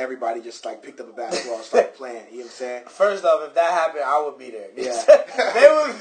everybody 0.00 0.40
just 0.40 0.64
like 0.64 0.82
picked 0.82 0.98
up 1.00 1.08
a 1.08 1.12
basketball 1.12 1.56
and 1.56 1.64
started 1.64 1.94
playing. 1.96 2.24
You 2.30 2.38
know 2.38 2.44
what 2.44 2.44
I'm 2.46 2.50
saying? 2.50 2.82
First 2.88 3.24
off, 3.24 3.46
if 3.46 3.54
that 3.54 3.70
happened, 3.70 4.04
I 4.04 4.22
would 4.24 4.38
be 4.38 4.50
there. 4.50 4.68
Yeah. 4.76 5.04
they 5.54 5.68
would. 5.70 5.94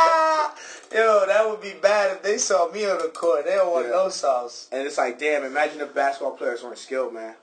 Yo, 0.94 1.26
that 1.26 1.44
would 1.48 1.60
be 1.60 1.74
bad 1.82 2.12
if 2.16 2.22
they 2.22 2.38
saw 2.38 2.70
me 2.70 2.86
on 2.88 2.98
the 2.98 3.08
court. 3.08 3.44
They 3.44 3.54
don't 3.54 3.70
want 3.72 3.86
Yeah. 3.86 3.92
no 3.92 4.08
sauce. 4.08 4.68
And 4.72 4.86
it's 4.86 4.96
like, 4.98 5.18
damn, 5.18 5.44
imagine 5.44 5.80
if 5.80 5.92
basketball 5.94 6.36
players 6.36 6.62
weren't 6.62 6.78
skilled, 6.78 7.12
man. 7.12 7.34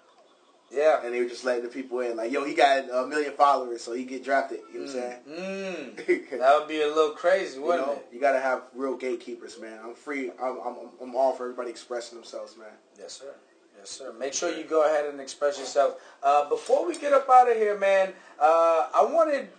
Yeah. 0.71 1.01
And 1.03 1.13
they 1.13 1.21
were 1.21 1.29
just 1.29 1.43
letting 1.45 1.63
the 1.63 1.69
people 1.69 1.99
in. 1.99 2.15
Like, 2.17 2.31
yo, 2.31 2.45
he 2.45 2.55
got 2.55 2.89
a 2.89 3.05
million 3.05 3.33
followers, 3.33 3.83
so 3.83 3.93
he 3.93 4.05
get 4.05 4.23
drafted. 4.23 4.61
You 4.73 4.79
know 4.79 4.85
what 4.85 4.95
I'm 4.95 5.01
saying? 5.01 5.95
Mm, 5.99 6.39
that 6.39 6.57
would 6.59 6.67
be 6.67 6.81
a 6.81 6.87
little 6.87 7.11
crazy, 7.11 7.59
wouldn't 7.59 7.85
know, 7.85 7.93
it? 7.93 8.07
you 8.11 8.19
gotta 8.19 8.39
have 8.39 8.63
real 8.73 8.95
gatekeepers, 8.95 9.59
man. 9.59 9.77
I'm 9.83 9.93
free. 9.93 10.31
I'm, 10.41 10.57
I'm, 10.65 10.75
I'm 11.01 11.15
all 11.15 11.33
for 11.33 11.43
everybody 11.43 11.69
expressing 11.69 12.17
themselves, 12.17 12.57
man. 12.57 12.67
Yes, 12.97 13.13
sir. 13.13 13.35
Yes, 13.83 13.89
sir. 13.89 14.13
Make 14.17 14.33
sure 14.33 14.49
you 14.49 14.63
go 14.63 14.85
ahead 14.85 15.07
and 15.07 15.19
express 15.19 15.59
yourself. 15.59 15.99
Uh, 16.23 16.47
before 16.47 16.87
we 16.87 16.97
get 16.97 17.11
up 17.11 17.27
out 17.29 17.51
of 17.51 17.57
here, 17.57 17.77
man, 17.77 18.13
uh, 18.39 18.87
I 18.95 19.03
wanted 19.03 19.49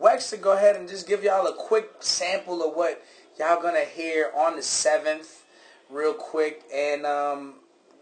Wex 0.00 0.30
to 0.30 0.36
go 0.36 0.52
ahead 0.52 0.76
and 0.76 0.88
just 0.88 1.08
give 1.08 1.24
y'all 1.24 1.48
a 1.48 1.52
quick 1.52 1.90
sample 1.98 2.62
of 2.62 2.76
what 2.76 3.04
y'all 3.40 3.60
gonna 3.60 3.80
hear 3.80 4.30
on 4.36 4.54
the 4.54 4.62
seventh, 4.62 5.42
real 5.90 6.14
quick, 6.14 6.62
and 6.72 7.04
um, 7.04 7.54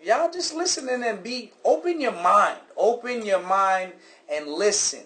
y'all 0.04 0.30
just 0.30 0.54
listen 0.54 0.86
in 0.90 1.02
and 1.02 1.22
be 1.22 1.50
open 1.64 1.98
your 1.98 2.12
mind, 2.12 2.58
open 2.76 3.24
your 3.24 3.42
mind, 3.42 3.94
and 4.30 4.48
listen 4.48 5.04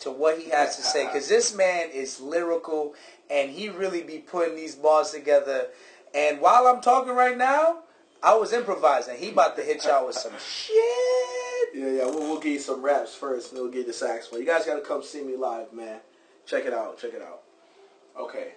to 0.00 0.10
what 0.10 0.38
he 0.38 0.50
has 0.50 0.76
to 0.76 0.82
say, 0.82 1.06
because 1.06 1.26
this 1.26 1.56
man 1.56 1.88
is 1.90 2.20
lyrical, 2.20 2.94
and 3.30 3.50
he 3.50 3.70
really 3.70 4.02
be 4.02 4.18
putting 4.18 4.56
these 4.56 4.74
bars 4.74 5.10
together. 5.10 5.68
And 6.14 6.38
while 6.38 6.66
I'm 6.66 6.82
talking 6.82 7.14
right 7.14 7.38
now, 7.38 7.78
I 8.22 8.34
was 8.36 8.52
improvising. 8.52 9.16
He 9.16 9.30
about 9.30 9.56
to 9.56 9.62
hit 9.62 9.84
y'all 9.84 10.06
with 10.06 10.16
some 10.16 10.32
shit. 10.38 10.76
Yeah, 11.74 11.90
yeah. 11.90 12.04
We'll, 12.04 12.20
we'll 12.20 12.40
give 12.40 12.52
you 12.52 12.60
some 12.60 12.82
raps 12.82 13.14
first, 13.14 13.52
and 13.52 13.60
we'll 13.60 13.70
get 13.70 13.86
the 13.86 13.92
saxophone. 13.92 14.40
You 14.40 14.46
guys 14.46 14.64
gotta 14.64 14.80
come 14.80 15.02
see 15.02 15.22
me 15.22 15.36
live, 15.36 15.72
man. 15.72 15.98
Check 16.46 16.64
it 16.64 16.72
out. 16.72 16.98
Check 16.98 17.14
it 17.14 17.22
out. 17.22 17.40
Okay. 18.18 18.52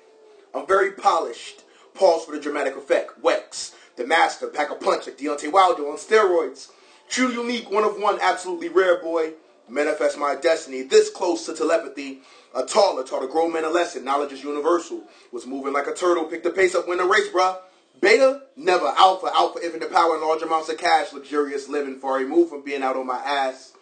I'm 0.54 0.68
very 0.68 0.92
polished. 0.92 1.64
Pause 1.96 2.26
for 2.26 2.32
the 2.34 2.42
dramatic 2.42 2.76
effect. 2.76 3.22
Wex, 3.22 3.74
the 3.96 4.06
master, 4.06 4.48
pack 4.48 4.70
a 4.70 4.76
punch 4.76 5.08
like 5.08 5.18
Deontay 5.18 5.52
Wilder 5.52 5.84
on 5.84 5.98
steroids. 5.98 6.70
True, 7.10 7.30
unique, 7.30 7.72
one 7.72 7.84
of 7.84 8.00
one, 8.00 8.20
absolutely 8.22 8.70
rare 8.70 9.02
boy. 9.02 9.34
Manifest 9.68 10.18
my 10.18 10.36
destiny, 10.36 10.84
this 10.84 11.10
close 11.10 11.46
to 11.46 11.56
telepathy. 11.56 12.20
A 12.56 12.64
taller, 12.64 13.04
taught 13.04 13.24
a 13.24 13.28
grown 13.28 13.54
man 13.54 13.64
a 13.64 13.70
lesson. 13.70 14.06
Knowledge 14.06 14.32
is 14.32 14.44
universal. 14.44 15.04
Was 15.32 15.48
moving 15.48 15.74
like 15.74 15.88
a 15.88 15.94
turtle, 15.94 16.26
picked 16.26 16.44
the 16.44 16.52
pace 16.52 16.76
up, 16.76 16.88
win 16.88 17.00
the 17.00 17.06
race, 17.06 17.30
bruh. 17.30 17.58
Beta, 18.02 18.44
never. 18.56 18.88
Alpha, 18.98 19.32
alpha, 19.34 19.60
infinite 19.64 19.92
power, 19.92 20.16
and 20.16 20.24
large 20.24 20.42
amounts 20.42 20.70
of 20.70 20.78
cash. 20.78 21.14
Luxurious 21.14 21.68
living, 21.70 22.00
far 22.00 22.18
removed 22.18 22.50
from 22.50 22.64
being 22.64 22.84
out 22.84 22.96
on 22.96 23.08
my 23.08 23.18
ass. 23.18 23.74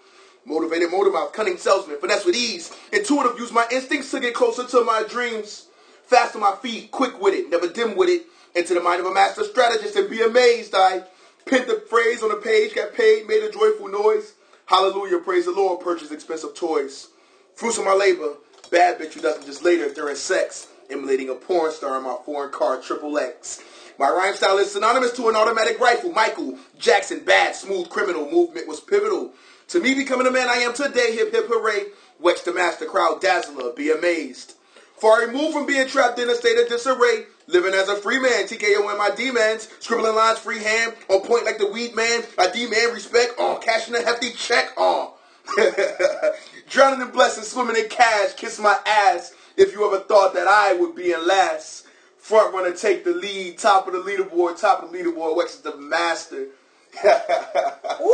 Motivated 0.46 0.92
motor 0.92 1.10
mouth, 1.10 1.32
cunning 1.32 1.58
salesman, 1.58 1.98
finesse 2.00 2.26
with 2.26 2.36
ease. 2.36 2.76
Intuitive, 2.92 3.40
use 3.40 3.52
my 3.52 3.66
instincts 3.72 4.12
to 4.12 4.20
get 4.20 4.34
closer 4.34 4.66
to 4.68 4.84
my 4.84 5.04
dreams. 5.10 5.68
Fast 6.06 6.36
on 6.36 6.42
my 6.42 6.56
feet, 6.62 6.92
quick 6.92 7.20
with 7.22 7.34
it, 7.34 7.50
never 7.50 7.68
dim 7.68 7.96
with 7.96 8.10
it. 8.10 8.26
Into 8.56 8.74
the 8.74 8.82
mind 8.82 9.00
of 9.00 9.08
a 9.08 9.14
master 9.14 9.44
strategist 9.46 9.96
and 9.96 10.10
be 10.10 10.22
amazed. 10.22 10.76
I 10.76 11.04
pinned 11.46 11.68
the 11.68 11.82
phrase 11.90 12.22
on 12.22 12.30
the 12.30 12.36
page, 12.36 12.76
got 12.76 12.94
paid, 12.94 13.28
made 13.28 13.42
a 13.42 13.52
joyful 13.52 13.88
noise. 13.88 14.34
Hallelujah, 14.66 15.20
praise 15.20 15.46
the 15.46 15.52
Lord, 15.52 15.84
purchase 15.84 16.12
expensive 16.12 16.54
toys. 16.54 17.08
Fruits 17.56 17.78
of 17.78 17.86
my 17.86 17.94
labor, 17.94 18.34
bad 18.70 19.00
bitch 19.00 19.14
who 19.14 19.22
doesn't 19.22 19.46
just 19.46 19.64
later 19.64 19.94
during 19.94 20.16
sex. 20.16 20.68
Emulating 20.90 21.30
a 21.30 21.36
porn 21.36 21.72
star 21.72 21.98
in 21.98 22.04
my 22.04 22.18
foreign 22.26 22.52
car, 22.52 22.80
triple 22.80 23.18
X. 23.18 23.62
My 24.00 24.10
rhyme 24.10 24.36
style 24.36 24.58
is 24.58 24.72
synonymous 24.72 25.12
to 25.14 25.30
an 25.30 25.36
automatic 25.36 25.80
rifle. 25.80 26.12
Michael 26.12 26.58
Jackson, 26.80 27.20
bad, 27.20 27.56
smooth 27.56 27.90
criminal 27.90 28.30
movement 28.30 28.68
was 28.68 28.80
pivotal. 28.80 29.34
To 29.70 29.80
me 29.80 29.94
becoming 29.94 30.26
the 30.26 30.32
man 30.32 30.50
I 30.50 30.58
am 30.58 30.74
today, 30.74 31.16
hip 31.16 31.32
hip 31.32 31.46
hooray. 31.48 31.86
Wex 32.22 32.44
the 32.44 32.54
master 32.54 32.86
crowd 32.86 33.22
dazzler, 33.22 33.72
be 33.74 33.92
amazed. 33.92 34.56
Far 34.98 35.28
removed 35.28 35.54
from 35.54 35.66
being 35.66 35.88
trapped 35.88 36.20
in 36.20 36.30
a 36.30 36.36
state 36.36 36.58
of 36.58 36.70
disarray. 36.70 37.26
Living 37.48 37.74
as 37.74 37.90
a 37.90 37.96
free 37.98 38.20
man, 38.20 38.46
TKO 38.46 38.90
and 38.90 38.98
my 38.98 39.12
demons. 39.16 39.68
Scribbling 39.80 40.16
lines 40.16 40.40
freehand, 40.40 40.94
on 41.10 41.22
point 41.22 41.46
like 41.46 41.58
the 41.58 41.68
weed 41.68 41.96
man. 41.96 42.24
I 42.38 42.48
demand 42.48 42.94
respect, 42.94 43.38
on 43.38 43.62
cashing 43.62 43.96
a 43.96 44.02
hefty 44.02 44.32
check, 44.32 44.72
on. 44.78 45.12
Uh. 45.12 45.12
Drowning 46.70 47.02
in 47.02 47.12
blessings, 47.12 47.50
swimming 47.50 47.76
in 47.76 47.90
cash, 47.90 48.34
kiss 48.36 48.60
my 48.60 48.80
ass. 48.86 49.34
If 49.56 49.74
you 49.74 49.86
ever 49.86 50.04
thought 50.04 50.34
that 50.34 50.48
I 50.48 50.74
would 50.74 50.96
be 50.96 51.12
in 51.12 51.28
last. 51.28 51.88
Front 52.18 52.54
runner 52.54 52.72
take 52.72 53.04
the 53.04 53.12
lead, 53.12 53.58
top 53.58 53.86
of 53.86 53.94
the 53.94 54.00
leaderboard, 54.00 54.58
top 54.58 54.82
of 54.82 54.92
the 54.92 54.98
leaderboard, 54.98 55.38
Wex 55.38 55.48
is 55.48 55.58
the 55.58 55.76
master. 55.76 56.48
Woo! 57.04 58.14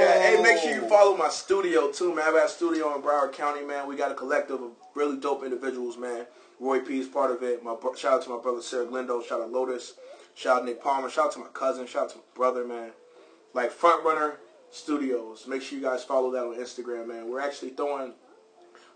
Yeah, 0.00 0.20
hey, 0.20 0.40
make 0.42 0.58
sure 0.58 0.74
you 0.74 0.88
follow 0.88 1.16
my 1.16 1.28
studio 1.28 1.92
too, 1.92 2.12
man. 2.12 2.26
I 2.28 2.32
got 2.32 2.46
a 2.46 2.48
studio 2.48 2.94
in 2.96 3.02
Broward 3.02 3.32
County, 3.32 3.64
man. 3.64 3.86
We 3.86 3.94
got 3.94 4.10
a 4.10 4.14
collective 4.14 4.60
of 4.60 4.72
really 4.96 5.18
dope 5.18 5.44
individuals, 5.44 5.96
man. 5.96 6.26
Roy 6.58 6.80
P 6.80 6.98
is 6.98 7.06
part 7.06 7.30
of 7.30 7.42
it. 7.44 7.62
My 7.62 7.76
shout 7.96 8.14
out 8.14 8.22
to 8.22 8.30
my 8.30 8.38
brother 8.42 8.60
Sarah 8.60 8.86
Glendo. 8.86 9.24
Shout 9.24 9.40
out 9.40 9.46
to 9.46 9.52
Lotus. 9.52 9.94
Shout 10.34 10.58
out 10.58 10.64
Nick 10.64 10.82
Palmer. 10.82 11.08
Shout 11.08 11.26
out 11.26 11.32
to 11.34 11.38
my 11.38 11.46
cousin. 11.52 11.86
Shout 11.86 12.04
out 12.04 12.10
to 12.10 12.16
my 12.16 12.24
brother, 12.34 12.64
man. 12.64 12.90
Like 13.52 13.70
Front 13.70 14.04
Runner 14.04 14.38
Studios. 14.70 15.46
Make 15.46 15.62
sure 15.62 15.78
you 15.78 15.84
guys 15.84 16.02
follow 16.02 16.32
that 16.32 16.42
on 16.42 16.56
Instagram, 16.56 17.06
man. 17.06 17.28
We're 17.28 17.40
actually 17.40 17.70
throwing 17.70 18.14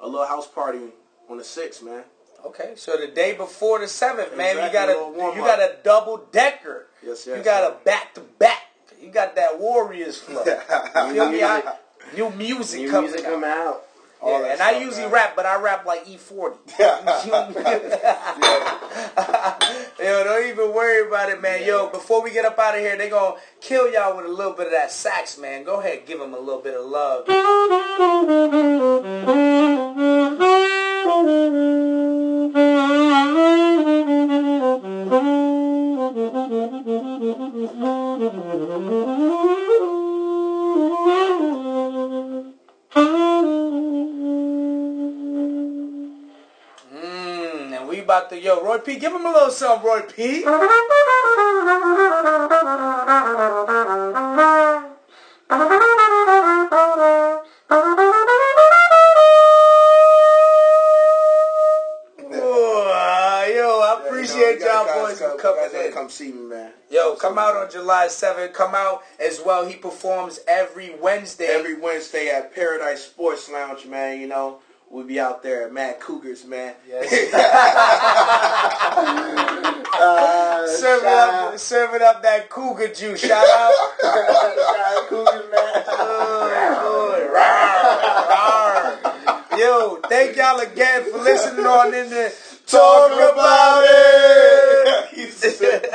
a 0.01 0.07
little 0.07 0.27
house 0.27 0.49
party 0.49 0.81
on 1.29 1.39
the 1.39 1.45
sixth, 1.45 1.83
man. 1.83 2.05
Okay, 2.45 2.73
so 2.77 2.97
the 2.97 3.09
day 3.09 3.35
before 3.35 3.81
the 3.81 3.89
seventh, 3.89 4.37
man, 4.37 4.57
you 4.57 4.73
got 4.73 4.89
a 4.89 4.93
little 4.93 5.09
a 5.09 5.13
warm 5.13 5.37
you 5.37 5.43
got 5.43 5.59
a 5.59 5.77
double 5.83 6.19
decker. 6.31 6.87
Yes, 7.05 7.27
yes. 7.27 7.37
you 7.37 7.43
got 7.43 7.71
a 7.71 7.85
back 7.85 8.15
to 8.15 8.21
back. 8.21 8.63
You 9.01 9.11
got 9.11 9.37
that 9.37 9.59
Warriors 9.61 10.19
flow. 10.19 10.45
You 10.45 11.15
feel 11.15 11.31
me? 11.31 11.43
I, 11.43 11.77
new 12.17 12.31
music 12.31 12.81
New 12.81 12.91
coming 12.91 13.11
music 13.11 13.27
out. 13.27 13.33
come 13.33 13.45
out. 13.45 13.83
Yeah, 14.25 14.53
and 14.53 14.61
I 14.61 14.81
usually 14.81 15.03
man. 15.03 15.13
rap, 15.13 15.37
but 15.37 15.47
I 15.47 15.61
rap 15.61 15.87
like 15.87 16.05
E40. 16.07 16.57
Yo, 20.01 20.25
don't 20.25 20.47
even 20.49 20.75
worry 20.75 21.07
about 21.07 21.31
it, 21.31 21.41
man. 21.41 21.65
Yo, 21.65 21.89
before 21.89 22.23
we 22.23 22.33
get 22.33 22.45
up 22.45 22.59
out 22.59 22.75
of 22.75 22.81
here, 22.81 22.97
they 22.97 23.09
gonna 23.09 23.37
kill 23.61 23.93
y'all 23.93 24.17
with 24.17 24.27
a 24.27 24.29
little 24.29 24.55
bit 24.55 24.67
of 24.67 24.73
that 24.73 24.91
sax, 24.91 25.39
man. 25.39 25.63
Go 25.63 25.79
ahead, 25.79 26.05
give 26.07 26.19
them 26.19 26.35
a 26.35 26.39
little 26.39 26.61
bit 26.61 26.75
of 26.75 26.85
love. 26.87 27.27
About 48.19 48.31
to, 48.31 48.41
yo, 48.41 48.61
Roy 48.65 48.79
P, 48.79 48.97
give 48.99 49.13
him 49.13 49.25
a 49.27 49.31
little 49.33 49.51
something, 49.53 49.87
Roy 49.87 50.01
P. 50.03 50.43
Ooh, 50.43 50.49
yo, 63.55 63.81
I 63.81 64.03
appreciate 64.05 64.55
You 64.55 64.59
know, 64.59 64.67
y'all 64.67 65.07
boys 65.07 65.19
for 65.21 65.37
come- 65.37 65.39
coming 65.39 65.71
you 65.73 65.87
in. 65.87 65.93
Come 65.93 66.11
see 66.11 66.33
me, 66.33 66.41
man. 66.41 66.73
Yo, 66.91 67.15
come 67.15 67.39
out 67.39 67.55
on 67.55 67.71
July 67.71 68.07
7th. 68.09 68.53
Come 68.53 68.75
out 68.75 69.05
as 69.21 69.41
well. 69.41 69.65
He 69.65 69.77
performs 69.77 70.41
every 70.49 70.93
Wednesday. 71.01 71.47
every 71.47 71.79
Wednesday 71.79 72.31
at 72.31 72.53
Paradise 72.53 73.05
Sports 73.05 73.49
Lounge, 73.49 73.87
man. 73.87 74.21
You 74.21 74.27
know, 74.27 74.59
we'll 74.91 75.05
be 75.07 75.21
out 75.21 75.43
there 75.43 75.65
at 75.67 75.73
Mad 75.73 76.01
Cougars, 76.01 76.45
man. 76.47 76.75
Yes. 76.89 77.09
Uh, 80.01 80.67
serving, 80.69 81.09
up, 81.09 81.59
serving 81.59 82.03
up 82.03 82.23
that 82.23 82.49
cougar 82.51 82.87
juice. 82.89 83.21
Shout 83.21 83.33
out. 83.33 83.73
out- 83.73 84.01
shout 84.29 84.79
out 84.79 85.09
Cougars, 85.09 85.45
man. 85.51 85.85
Oh, 85.89 86.49
Lord. 86.85 87.23
Rawr, 87.35 89.03
rawr. 89.51 89.59
Yo, 89.59 89.97
thank 90.09 90.37
y'all 90.37 90.61
again 90.61 91.03
for 91.11 91.19
listening 91.19 91.67
on 91.67 91.93
in 91.95 92.11
the 92.11 92.33
Talk 92.67 93.11
About 93.13 93.85
It. 93.89 95.09
He 95.19 95.27
said- 95.31 95.89